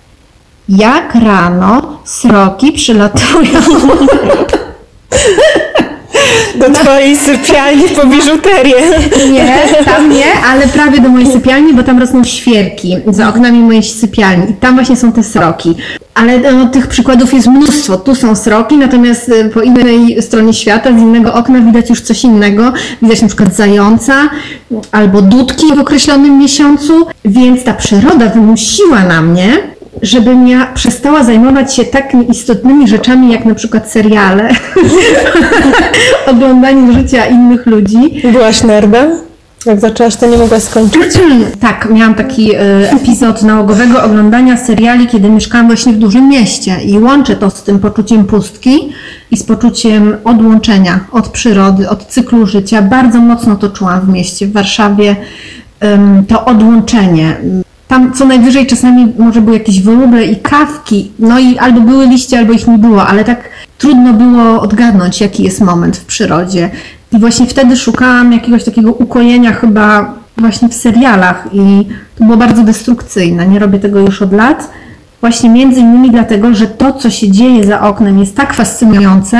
[0.69, 3.59] jak rano sroki przylatują
[6.55, 8.75] Do twojej sypialni po biżuterię.
[9.31, 13.83] Nie, tam nie, ale prawie do mojej sypialni, bo tam rosną świerki za oknami mojej
[13.83, 14.51] sypialni.
[14.51, 15.75] I tam właśnie są te sroki.
[16.13, 17.97] Ale no, tych przykładów jest mnóstwo.
[17.97, 22.23] Tu są sroki, natomiast y, po innej stronie świata, z innego okna widać już coś
[22.23, 22.73] innego.
[23.01, 24.13] Widać na przykład zająca
[24.91, 27.05] albo dudki w określonym miesiącu.
[27.25, 29.57] Więc ta przyroda wymusiła na mnie,
[30.01, 34.49] żebym ja przestała zajmować się tak istotnymi rzeczami, jak na przykład seriale,
[36.31, 38.21] oglądanie życia innych ludzi.
[38.31, 39.30] Byłaś nerdem?
[39.65, 41.01] Jak zaczęłaś, to nie mogłaś skończyć?
[41.59, 46.99] Tak, miałam taki e, epizod nałogowego oglądania seriali, kiedy mieszkałam właśnie w dużym mieście i
[46.99, 48.89] łączę to z tym poczuciem pustki
[49.31, 52.81] i z poczuciem odłączenia od przyrody, od cyklu życia.
[52.81, 55.15] Bardzo mocno to czułam w mieście, w Warszawie,
[56.27, 57.37] to odłączenie.
[57.87, 62.39] Tam co najwyżej czasami może były jakieś wróble i kawki, no i albo były liście,
[62.39, 66.69] albo ich nie było, ale tak trudno było odgadnąć, jaki jest moment w przyrodzie.
[67.11, 71.85] I właśnie wtedy szukałam jakiegoś takiego ukojenia chyba właśnie w serialach i
[72.15, 73.47] to było bardzo destrukcyjne.
[73.47, 74.71] Nie robię tego już od lat.
[75.21, 79.37] Właśnie między innymi dlatego, że to, co się dzieje za oknem jest tak fascynujące,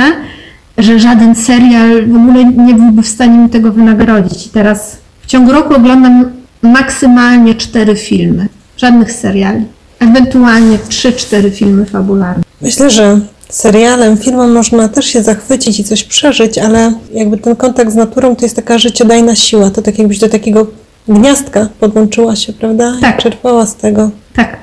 [0.78, 4.46] że żaden serial w ogóle nie byłby w stanie mi tego wynagrodzić.
[4.46, 6.30] I teraz w ciągu roku oglądam
[6.62, 8.48] maksymalnie cztery filmy.
[8.76, 9.64] Żadnych seriali.
[9.98, 12.42] Ewentualnie trzy, cztery filmy fabularne.
[12.62, 13.20] Myślę, że
[13.54, 18.36] serialem, filmem można też się zachwycić i coś przeżyć, ale jakby ten kontakt z naturą
[18.36, 19.70] to jest taka życiodajna siła.
[19.70, 20.66] To tak jakbyś do takiego
[21.08, 22.96] gniazdka podłączyła się, prawda?
[23.00, 23.18] Tak.
[23.18, 24.10] I czerpała z tego.
[24.34, 24.56] Tak,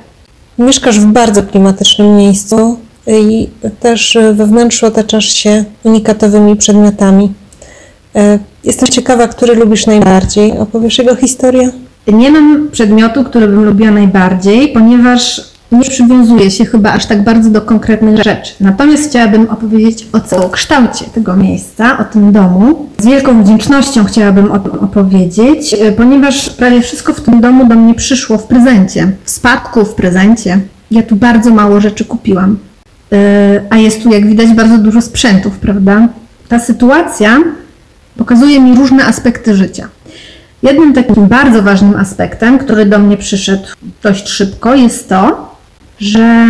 [0.59, 2.77] Mieszkasz w bardzo klimatycznym miejscu
[3.07, 7.33] i też we wnętrzu otaczasz się unikatowymi przedmiotami.
[8.15, 10.57] E, Jestem ciekawa, który lubisz najbardziej.
[10.57, 11.71] Opowiesz jego historię?
[12.07, 15.41] Nie mam przedmiotu, który bym lubiła najbardziej, ponieważ
[15.72, 18.53] nie przywiązuję się chyba aż tak bardzo do konkretnych rzeczy.
[18.59, 22.89] Natomiast chciałabym opowiedzieć o całokształcie tego miejsca, o tym domu.
[22.97, 27.76] Z wielką wdzięcznością chciałabym o tym opowiedzieć, e, ponieważ prawie wszystko w tym domu do
[27.76, 30.59] mnie przyszło w prezencie, w spadku, w prezencie.
[30.91, 32.57] Ja tu bardzo mało rzeczy kupiłam.
[33.11, 36.07] E, A jest tu, jak widać, bardzo dużo sprzętów, prawda?
[36.47, 37.38] Ta sytuacja
[38.17, 39.88] pokazuje mi różne aspekty życia.
[40.63, 43.67] Jednym takim bardzo ważnym aspektem, który do mnie przyszedł
[44.03, 45.49] dość szybko, jest to,
[46.00, 46.45] że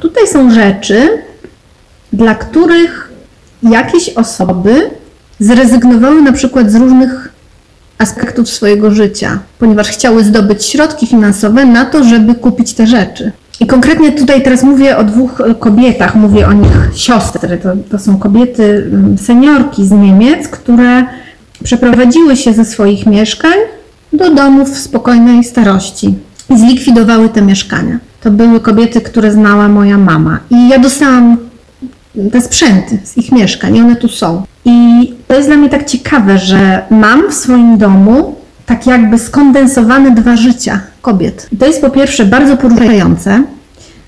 [0.00, 1.08] tutaj są rzeczy,
[2.12, 3.12] dla których
[3.62, 4.90] jakieś osoby
[5.40, 7.32] zrezygnowały na przykład z różnych
[7.98, 13.32] aspektów swojego życia, ponieważ chciały zdobyć środki finansowe na to, żeby kupić te rzeczy.
[13.60, 17.58] I konkretnie tutaj teraz mówię o dwóch kobietach, mówię o nich siostry.
[17.58, 21.04] To, to są kobiety, mm, seniorki z Niemiec, które
[21.64, 23.54] przeprowadziły się ze swoich mieszkań
[24.12, 26.14] do domów spokojnej starości
[26.50, 27.98] i zlikwidowały te mieszkania.
[28.20, 30.40] To były kobiety, które znała moja mama.
[30.50, 31.36] I ja dostałam
[32.32, 34.42] te sprzęty z ich mieszkań i one tu są.
[34.64, 38.34] I to jest dla mnie tak ciekawe, że mam w swoim domu
[38.66, 41.48] tak jakby skondensowane dwa życia kobiet.
[41.52, 43.42] I to jest po pierwsze bardzo poruszające,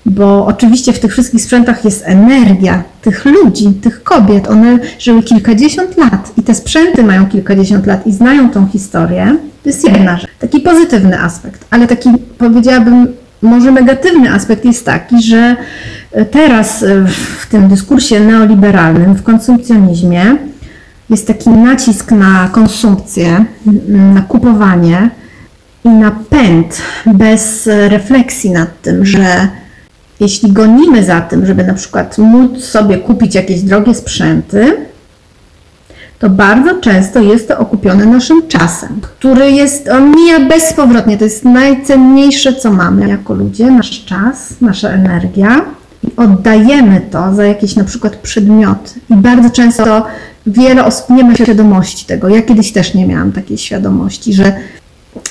[0.05, 4.47] bo oczywiście w tych wszystkich sprzętach jest energia tych ludzi, tych kobiet.
[4.47, 9.37] One żyły kilkadziesiąt lat i te sprzęty mają kilkadziesiąt lat i znają tą historię.
[9.63, 10.31] To jest jedna rzecz.
[10.39, 13.07] Taki pozytywny aspekt, ale taki powiedziałabym
[13.43, 15.55] może negatywny aspekt jest taki, że
[16.31, 17.05] teraz e,
[17.39, 20.37] w tym dyskursie neoliberalnym, w konsumpcjonizmie
[21.09, 23.45] jest taki nacisk na konsumpcję,
[23.87, 25.09] na kupowanie
[25.83, 29.47] i napęd bez refleksji nad tym, że
[30.19, 34.75] jeśli gonimy za tym, żeby na przykład móc sobie kupić jakieś drogie sprzęty,
[36.23, 41.17] to bardzo często jest to okupione naszym czasem, który jest, on mija bezpowrotnie.
[41.17, 45.65] To jest najcenniejsze, co mamy jako ludzie, nasz czas, nasza energia.
[46.03, 48.91] I oddajemy to za jakieś na przykład przedmioty.
[49.09, 50.05] I bardzo często
[50.47, 52.29] wiele osób nie ma świadomości tego.
[52.29, 54.53] Ja kiedyś też nie miałam takiej świadomości, że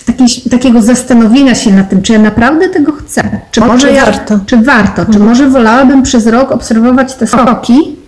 [0.07, 3.41] takiej, takiego zastanowienia się nad tym, czy ja naprawdę tego chcę.
[3.51, 4.39] Czy może ja, warto?
[4.47, 5.07] Czy warto?
[5.13, 8.02] Czy może wolałabym przez rok obserwować te skoki,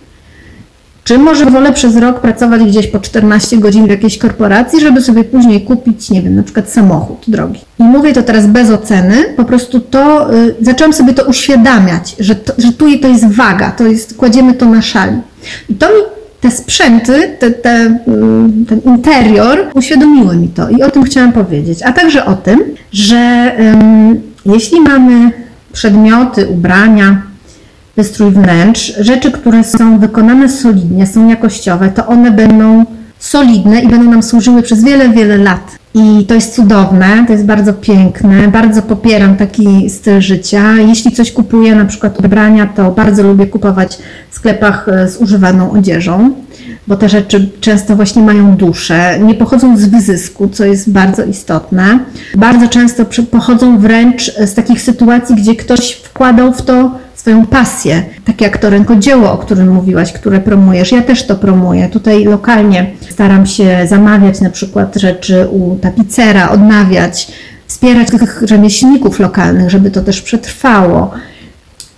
[1.05, 5.23] czy może wolę przez rok pracować gdzieś po 14 godzin w jakiejś korporacji, żeby sobie
[5.23, 7.59] później kupić, nie wiem, na przykład samochód drogi.
[7.79, 12.35] I mówię to teraz bez oceny, po prostu to, y, zaczęłam sobie to uświadamiać, że,
[12.35, 15.17] to, że tu to jest waga, to jest, kładziemy to na szali.
[15.69, 16.01] I to mi
[16.41, 21.83] te sprzęty, te, te, mm, ten interior uświadomiły mi to i o tym chciałam powiedzieć.
[21.83, 22.59] A także o tym,
[22.91, 23.51] że
[24.45, 25.31] jeśli mamy
[25.73, 27.21] przedmioty, ubrania,
[27.95, 32.85] wystrój wnętrz, rzeczy, które są wykonane solidnie, są jakościowe, to one będą
[33.19, 35.77] solidne i będą nam służyły przez wiele, wiele lat.
[35.93, 40.73] I to jest cudowne, to jest bardzo piękne, bardzo popieram taki styl życia.
[40.87, 43.97] Jeśli coś kupuję, na przykład ubrania, to bardzo lubię kupować
[44.29, 46.33] w sklepach e, z używaną odzieżą,
[46.87, 51.99] bo te rzeczy często właśnie mają duszę, nie pochodzą z wyzysku, co jest bardzo istotne.
[52.37, 56.91] Bardzo często pochodzą wręcz z takich sytuacji, gdzie ktoś wkładał w to
[57.25, 60.91] swoją pasję, tak jak to rękodzieło, o którym mówiłaś, które promujesz.
[60.91, 61.89] Ja też to promuję.
[61.89, 67.31] Tutaj lokalnie staram się zamawiać na przykład rzeczy u tapicera, odnawiać,
[67.67, 71.11] wspierać tych rzemieślników lokalnych, żeby to też przetrwało.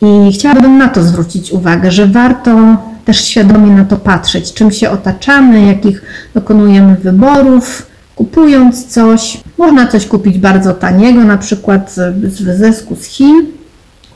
[0.02, 4.90] I chciałabym na to zwrócić uwagę, że warto też świadomie na to patrzeć, czym się
[4.90, 6.02] otaczamy, jakich
[6.34, 9.38] dokonujemy wyborów, kupując coś.
[9.58, 13.46] Można coś kupić bardzo taniego, na przykład z wyzysku z Chin,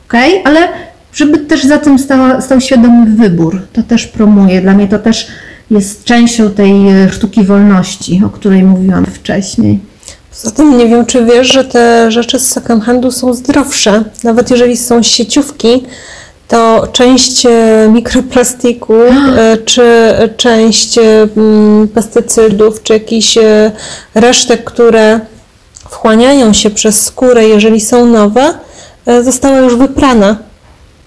[0.06, 0.68] ok, ale
[1.12, 3.62] żeby też za tym stała, stał świadomy wybór.
[3.72, 4.60] To też promuję.
[4.60, 5.26] Dla mnie to też
[5.70, 9.78] jest częścią tej e, sztuki wolności, o której mówiłam wcześniej.
[10.30, 14.04] Poza tym nie wiem, czy wiesz, że te rzeczy z second handu są zdrowsze.
[14.24, 15.84] Nawet jeżeli są sieciówki,
[16.48, 19.82] to część e, mikroplastiku, e, czy
[20.36, 23.38] część mm, pestycydów, czy jakichś
[24.14, 25.20] resztek, które
[25.90, 28.54] wchłaniają się przez skórę, jeżeli są nowe,
[29.22, 30.36] została już wyprana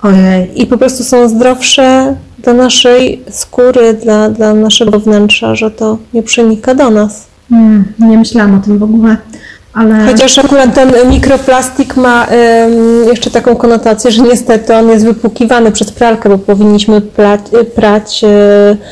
[0.06, 5.97] Ojej, i po prostu są zdrowsze dla naszej skóry, dla, dla naszego wnętrza, że to
[6.14, 7.26] nie przenika do nas.
[7.51, 9.18] mm, nie myślałam o tym w ogóle,
[9.74, 12.72] ale Chociaż akurat ten mikroplastik ma em,
[13.08, 17.41] jeszcze taką konotację, że niestety on jest wypłukiwany przez pralkę, bo powinniśmy plać,
[17.76, 18.28] prać e,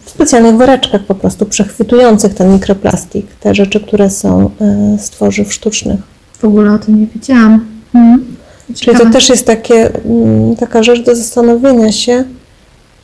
[0.05, 5.53] w specjalnych woreczkach po prostu przechwytujących ten mikroplastik, te rzeczy, które są e, z tworzyw
[5.53, 5.99] sztucznych.
[6.39, 7.66] w ogóle o tym nie wiedziałam.
[8.74, 8.80] Mm.
[8.80, 9.13] Czyli to Ciekawe.
[9.13, 12.24] też jest takie, mm, taka rzecz do zastanowienia się,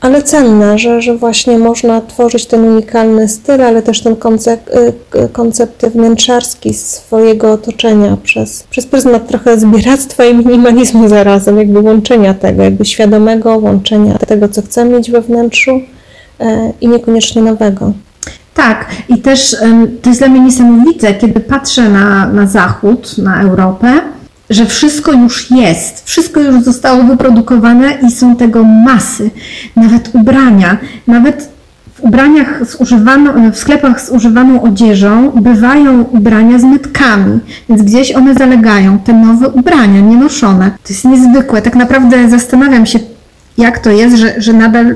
[0.02, 4.70] ale cenne, że, że właśnie można tworzyć ten unikalny styl, ale też ten koncept,
[5.16, 12.34] y, koncept wnętrzarski swojego otoczenia przez, przez pryzmat trochę zbieractwa i minimalizmu zarazem, jakby łączenia
[12.34, 15.82] tego, jakby świadomego łączenia tego, co chcę mieć we wnętrzu
[16.40, 17.94] e, i niekoniecznie nowego.
[18.54, 19.56] Tak, i też
[20.02, 24.02] to jest dla mnie niesamowite, kiedy patrzę na, na Zachód, na Europę,
[24.50, 29.32] że wszystko już jest, wszystko już zostało wyprodukowane i są tego masy,
[29.76, 30.78] nawet ubrania,
[31.08, 31.50] nawet
[31.94, 37.40] w ubraniach z używaną, w sklepach z używaną odzieżą bywają ubrania z metkami,
[37.70, 40.72] więc gdzieś one zalegają, te nowe ubrania, nienoszone.
[40.84, 41.62] To jest niezwykłe.
[41.62, 43.00] Tak naprawdę zastanawiam się,
[43.58, 44.96] jak to jest, że, że nadal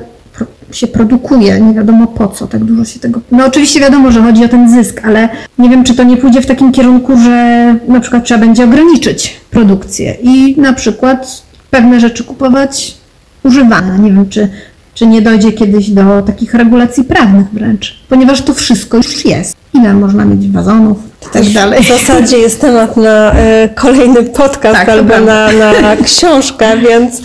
[0.75, 3.21] się produkuje, nie wiadomo po co, tak dużo się tego...
[3.31, 6.41] No oczywiście wiadomo, że chodzi o ten zysk, ale nie wiem, czy to nie pójdzie
[6.41, 12.23] w takim kierunku, że na przykład trzeba będzie ograniczyć produkcję i na przykład pewne rzeczy
[12.23, 12.97] kupować
[13.43, 13.99] używane.
[13.99, 14.49] Nie wiem, czy,
[14.93, 19.55] czy nie dojdzie kiedyś do takich regulacji prawnych wręcz, ponieważ to wszystko już jest.
[19.73, 20.97] Ile można mieć wazonów
[21.27, 21.83] i tak dalej.
[21.83, 27.21] W zasadzie jest temat na e, kolejny podcast Tak, albo na, na książkę, więc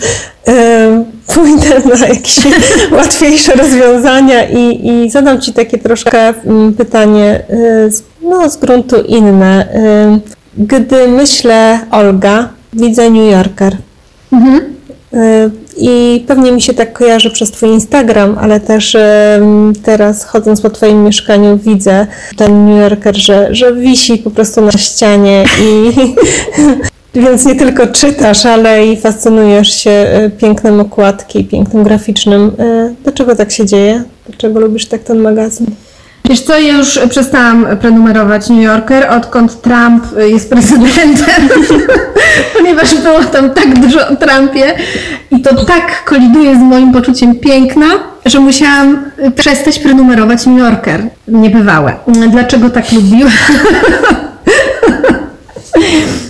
[0.47, 1.03] e,
[1.35, 2.39] pójdę na jakieś
[2.91, 7.43] łatwiejsze rozwiązania i, i zadam Ci takie troszkę mm, pytanie
[7.89, 9.73] z, no, z gruntu inne.
[9.73, 10.19] E,
[10.57, 13.77] Gdy myślę Olga, widzę New Yorker.
[14.33, 14.61] Mhm.
[15.13, 18.97] Y, I pewnie mi się tak kojarzy przez Twój Instagram, ale też
[19.83, 22.07] teraz chodząc po Twoim mieszkaniu widzę
[22.37, 25.91] ten New Yorker, że, że wisi po prostu na ścianie i
[27.15, 29.91] więc nie tylko czytasz, ale i fascynujesz się
[30.27, 32.51] y, pięknem okładki, pięknem graficznym.
[32.59, 34.03] Y, Dlaczego tak się dzieje?
[34.27, 35.65] Dlaczego lubisz tak ten magazyn?
[36.25, 41.49] Wiesz co, ja już przestałam prenumerować New Yorker, odkąd Trump jest prezydentem,
[42.57, 44.73] ponieważ było tam tak dużo o Trumpie
[45.31, 47.85] i to tak koliduje z moim poczuciem piękna,
[48.25, 51.01] że musiałam przestać prenumerować New Yorker.
[51.27, 51.93] Niebywałe.
[52.31, 53.31] Dlaczego tak lubiłam?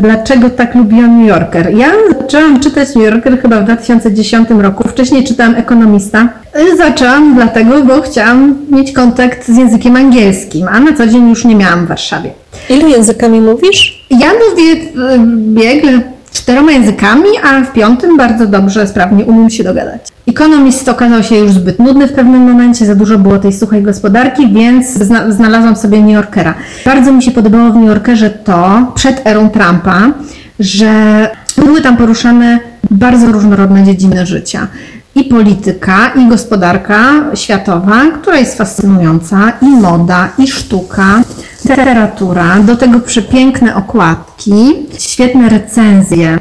[0.00, 1.74] Dlaczego tak lubiłam New Yorker?
[1.74, 1.86] Ja
[2.20, 4.88] zaczęłam czytać New Yorker chyba w 2010 roku.
[4.88, 6.28] Wcześniej czytałam Ekonomista.
[6.56, 11.44] Y, Zaczęłam dlatego, bo chciałam mieć kontakt z językiem angielskim, a na co dzień już
[11.44, 12.30] nie miałam w Warszawie.
[12.70, 14.06] Ilu językami mówisz?
[14.10, 16.00] Ja mówię y, biegle
[16.32, 20.11] czteroma językami, a w piątym bardzo dobrze, sprawnie umiem się dogadać.
[20.26, 24.52] Economist okazał się już zbyt nudny w pewnym momencie, za dużo było tej suchej gospodarki,
[24.52, 26.54] więc zna znalazłam sobie New Yorkera.
[26.84, 30.12] Bardzo mi się podobało w New Yorkerze to, przed erą Trumpa,
[30.60, 32.58] że były tam poruszane
[32.90, 34.66] bardzo różnorodne dziedziny życia.
[35.14, 37.00] I polityka, i gospodarka
[37.34, 41.22] światowa, która jest fascynująca, i moda, i sztuka,
[41.64, 44.52] literatura, do tego przepiękne okładki,
[44.98, 46.38] świetne recenzje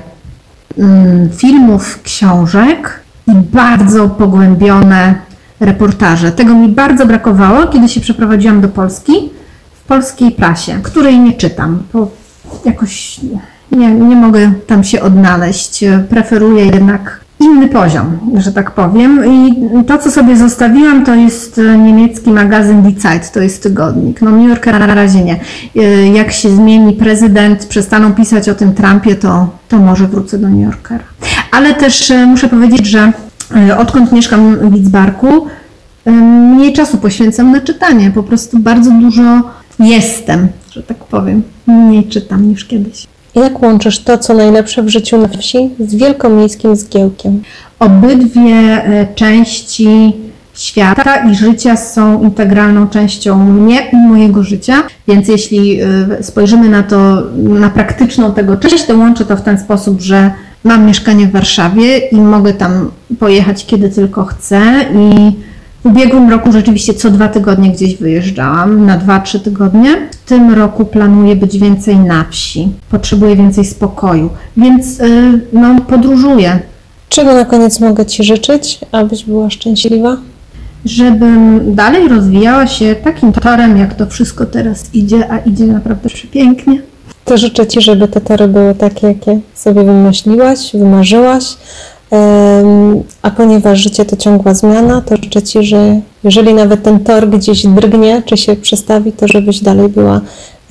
[0.78, 5.16] mm, filmów, książek i bardzo pogłębione
[5.60, 6.32] reportaże.
[6.32, 9.14] Tego mi bardzo brakowało, kiedy się przeprowadziłam do Polski,
[9.74, 12.12] w polskiej prasie, której nie czytam, bo
[12.66, 13.20] jakoś
[13.72, 15.84] nie, nie mogę tam się odnaleźć.
[16.10, 19.26] Preferuję jednak inny poziom, że tak powiem.
[19.26, 19.56] I
[19.88, 24.22] to, co sobie zostawiłam, to jest e, niemiecki magazyn Die Zeit, to jest tygodnik.
[24.22, 25.39] No New Yorker na razie nie.
[25.76, 30.50] E, Jak się zmieni prezydent, przestaną pisać o tym Trumpie, to, to może wrócę do
[30.50, 31.04] New Yorkera.
[31.52, 33.12] Ale też e, muszę powiedzieć, że
[33.78, 35.48] odkąd mieszkam w Lidzbarku,
[36.06, 38.12] mniej czasu poświęcam na czytanie.
[38.12, 39.22] Po prostu bardzo dużo
[39.80, 41.44] jestem, że tak powiem.
[41.68, 43.08] Mniej czytam niż kiedyś.
[43.36, 47.42] Jak łączysz to, co najlepsze w życiu na wsi z wielkomiejskim zgiełkiem?
[47.80, 50.14] Obydwie e, części
[50.54, 55.88] świata i życia są integralną częścią mnie i mojego życia, więc jeśli e,
[56.24, 60.32] spojrzymy na to, na praktyczną tego część, to łączę to w ten sposób, że
[60.64, 64.62] mam mieszkanie w Warszawie i mogę tam pojechać kiedy tylko chcę
[64.96, 65.32] i
[65.84, 70.10] w ubiegłym roku rzeczywiście co dwa tygodnie gdzieś wyjeżdżałam, na dwa, trzy tygodnie.
[70.12, 76.60] W tym roku planuję być więcej na wsi, potrzebuję więcej spokoju, więc y, no, podróżuję,
[77.10, 80.18] Czego na koniec mogę Ci życzyć, abyś była szczęśliwa?
[80.86, 86.82] żebym dalej rozwijała się takim torem, jak to wszystko teraz idzie, a idzie naprawdę przepięknie.
[87.26, 91.44] To życzę Ci, żeby te tory były takie, jakie sobie wymyśliłaś, wymarzyłaś.
[93.22, 97.68] A ponieważ życie to ciągła zmiana, to życzę Ci, że jeżeli nawet ten tor gdzieś
[97.68, 100.22] drgnie, czy się przestawi, to żebyś dalej była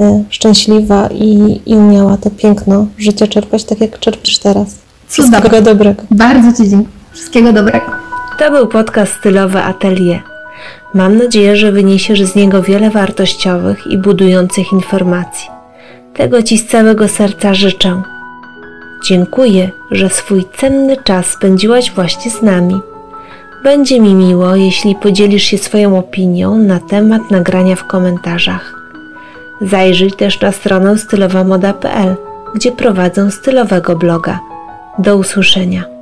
[0.00, 4.78] e, szczęśliwa i, i umiała to piękno życia czerpać tak, jak czerpisz teraz.
[5.08, 6.02] Wszystkiego dobrego.
[6.10, 6.94] Bardzo Ci dziękuję.
[7.12, 7.86] Wszystkiego dobrego.
[8.38, 10.22] To był podcast stylowy Atelier.
[10.94, 15.48] Mam nadzieję, że wyniesiesz z niego wiele wartościowych i budujących informacji.
[16.14, 18.02] Tego Ci z całego serca życzę.
[19.02, 22.80] Dziękuję, że swój cenny czas spędziłaś właśnie z nami.
[23.64, 28.74] Będzie mi miło, jeśli podzielisz się swoją opinią na temat nagrania w komentarzach.
[29.60, 32.16] Zajrzyj też na stronę stylowamoda.pl,
[32.54, 34.40] gdzie prowadzę stylowego bloga.
[34.98, 35.99] Do usłyszenia.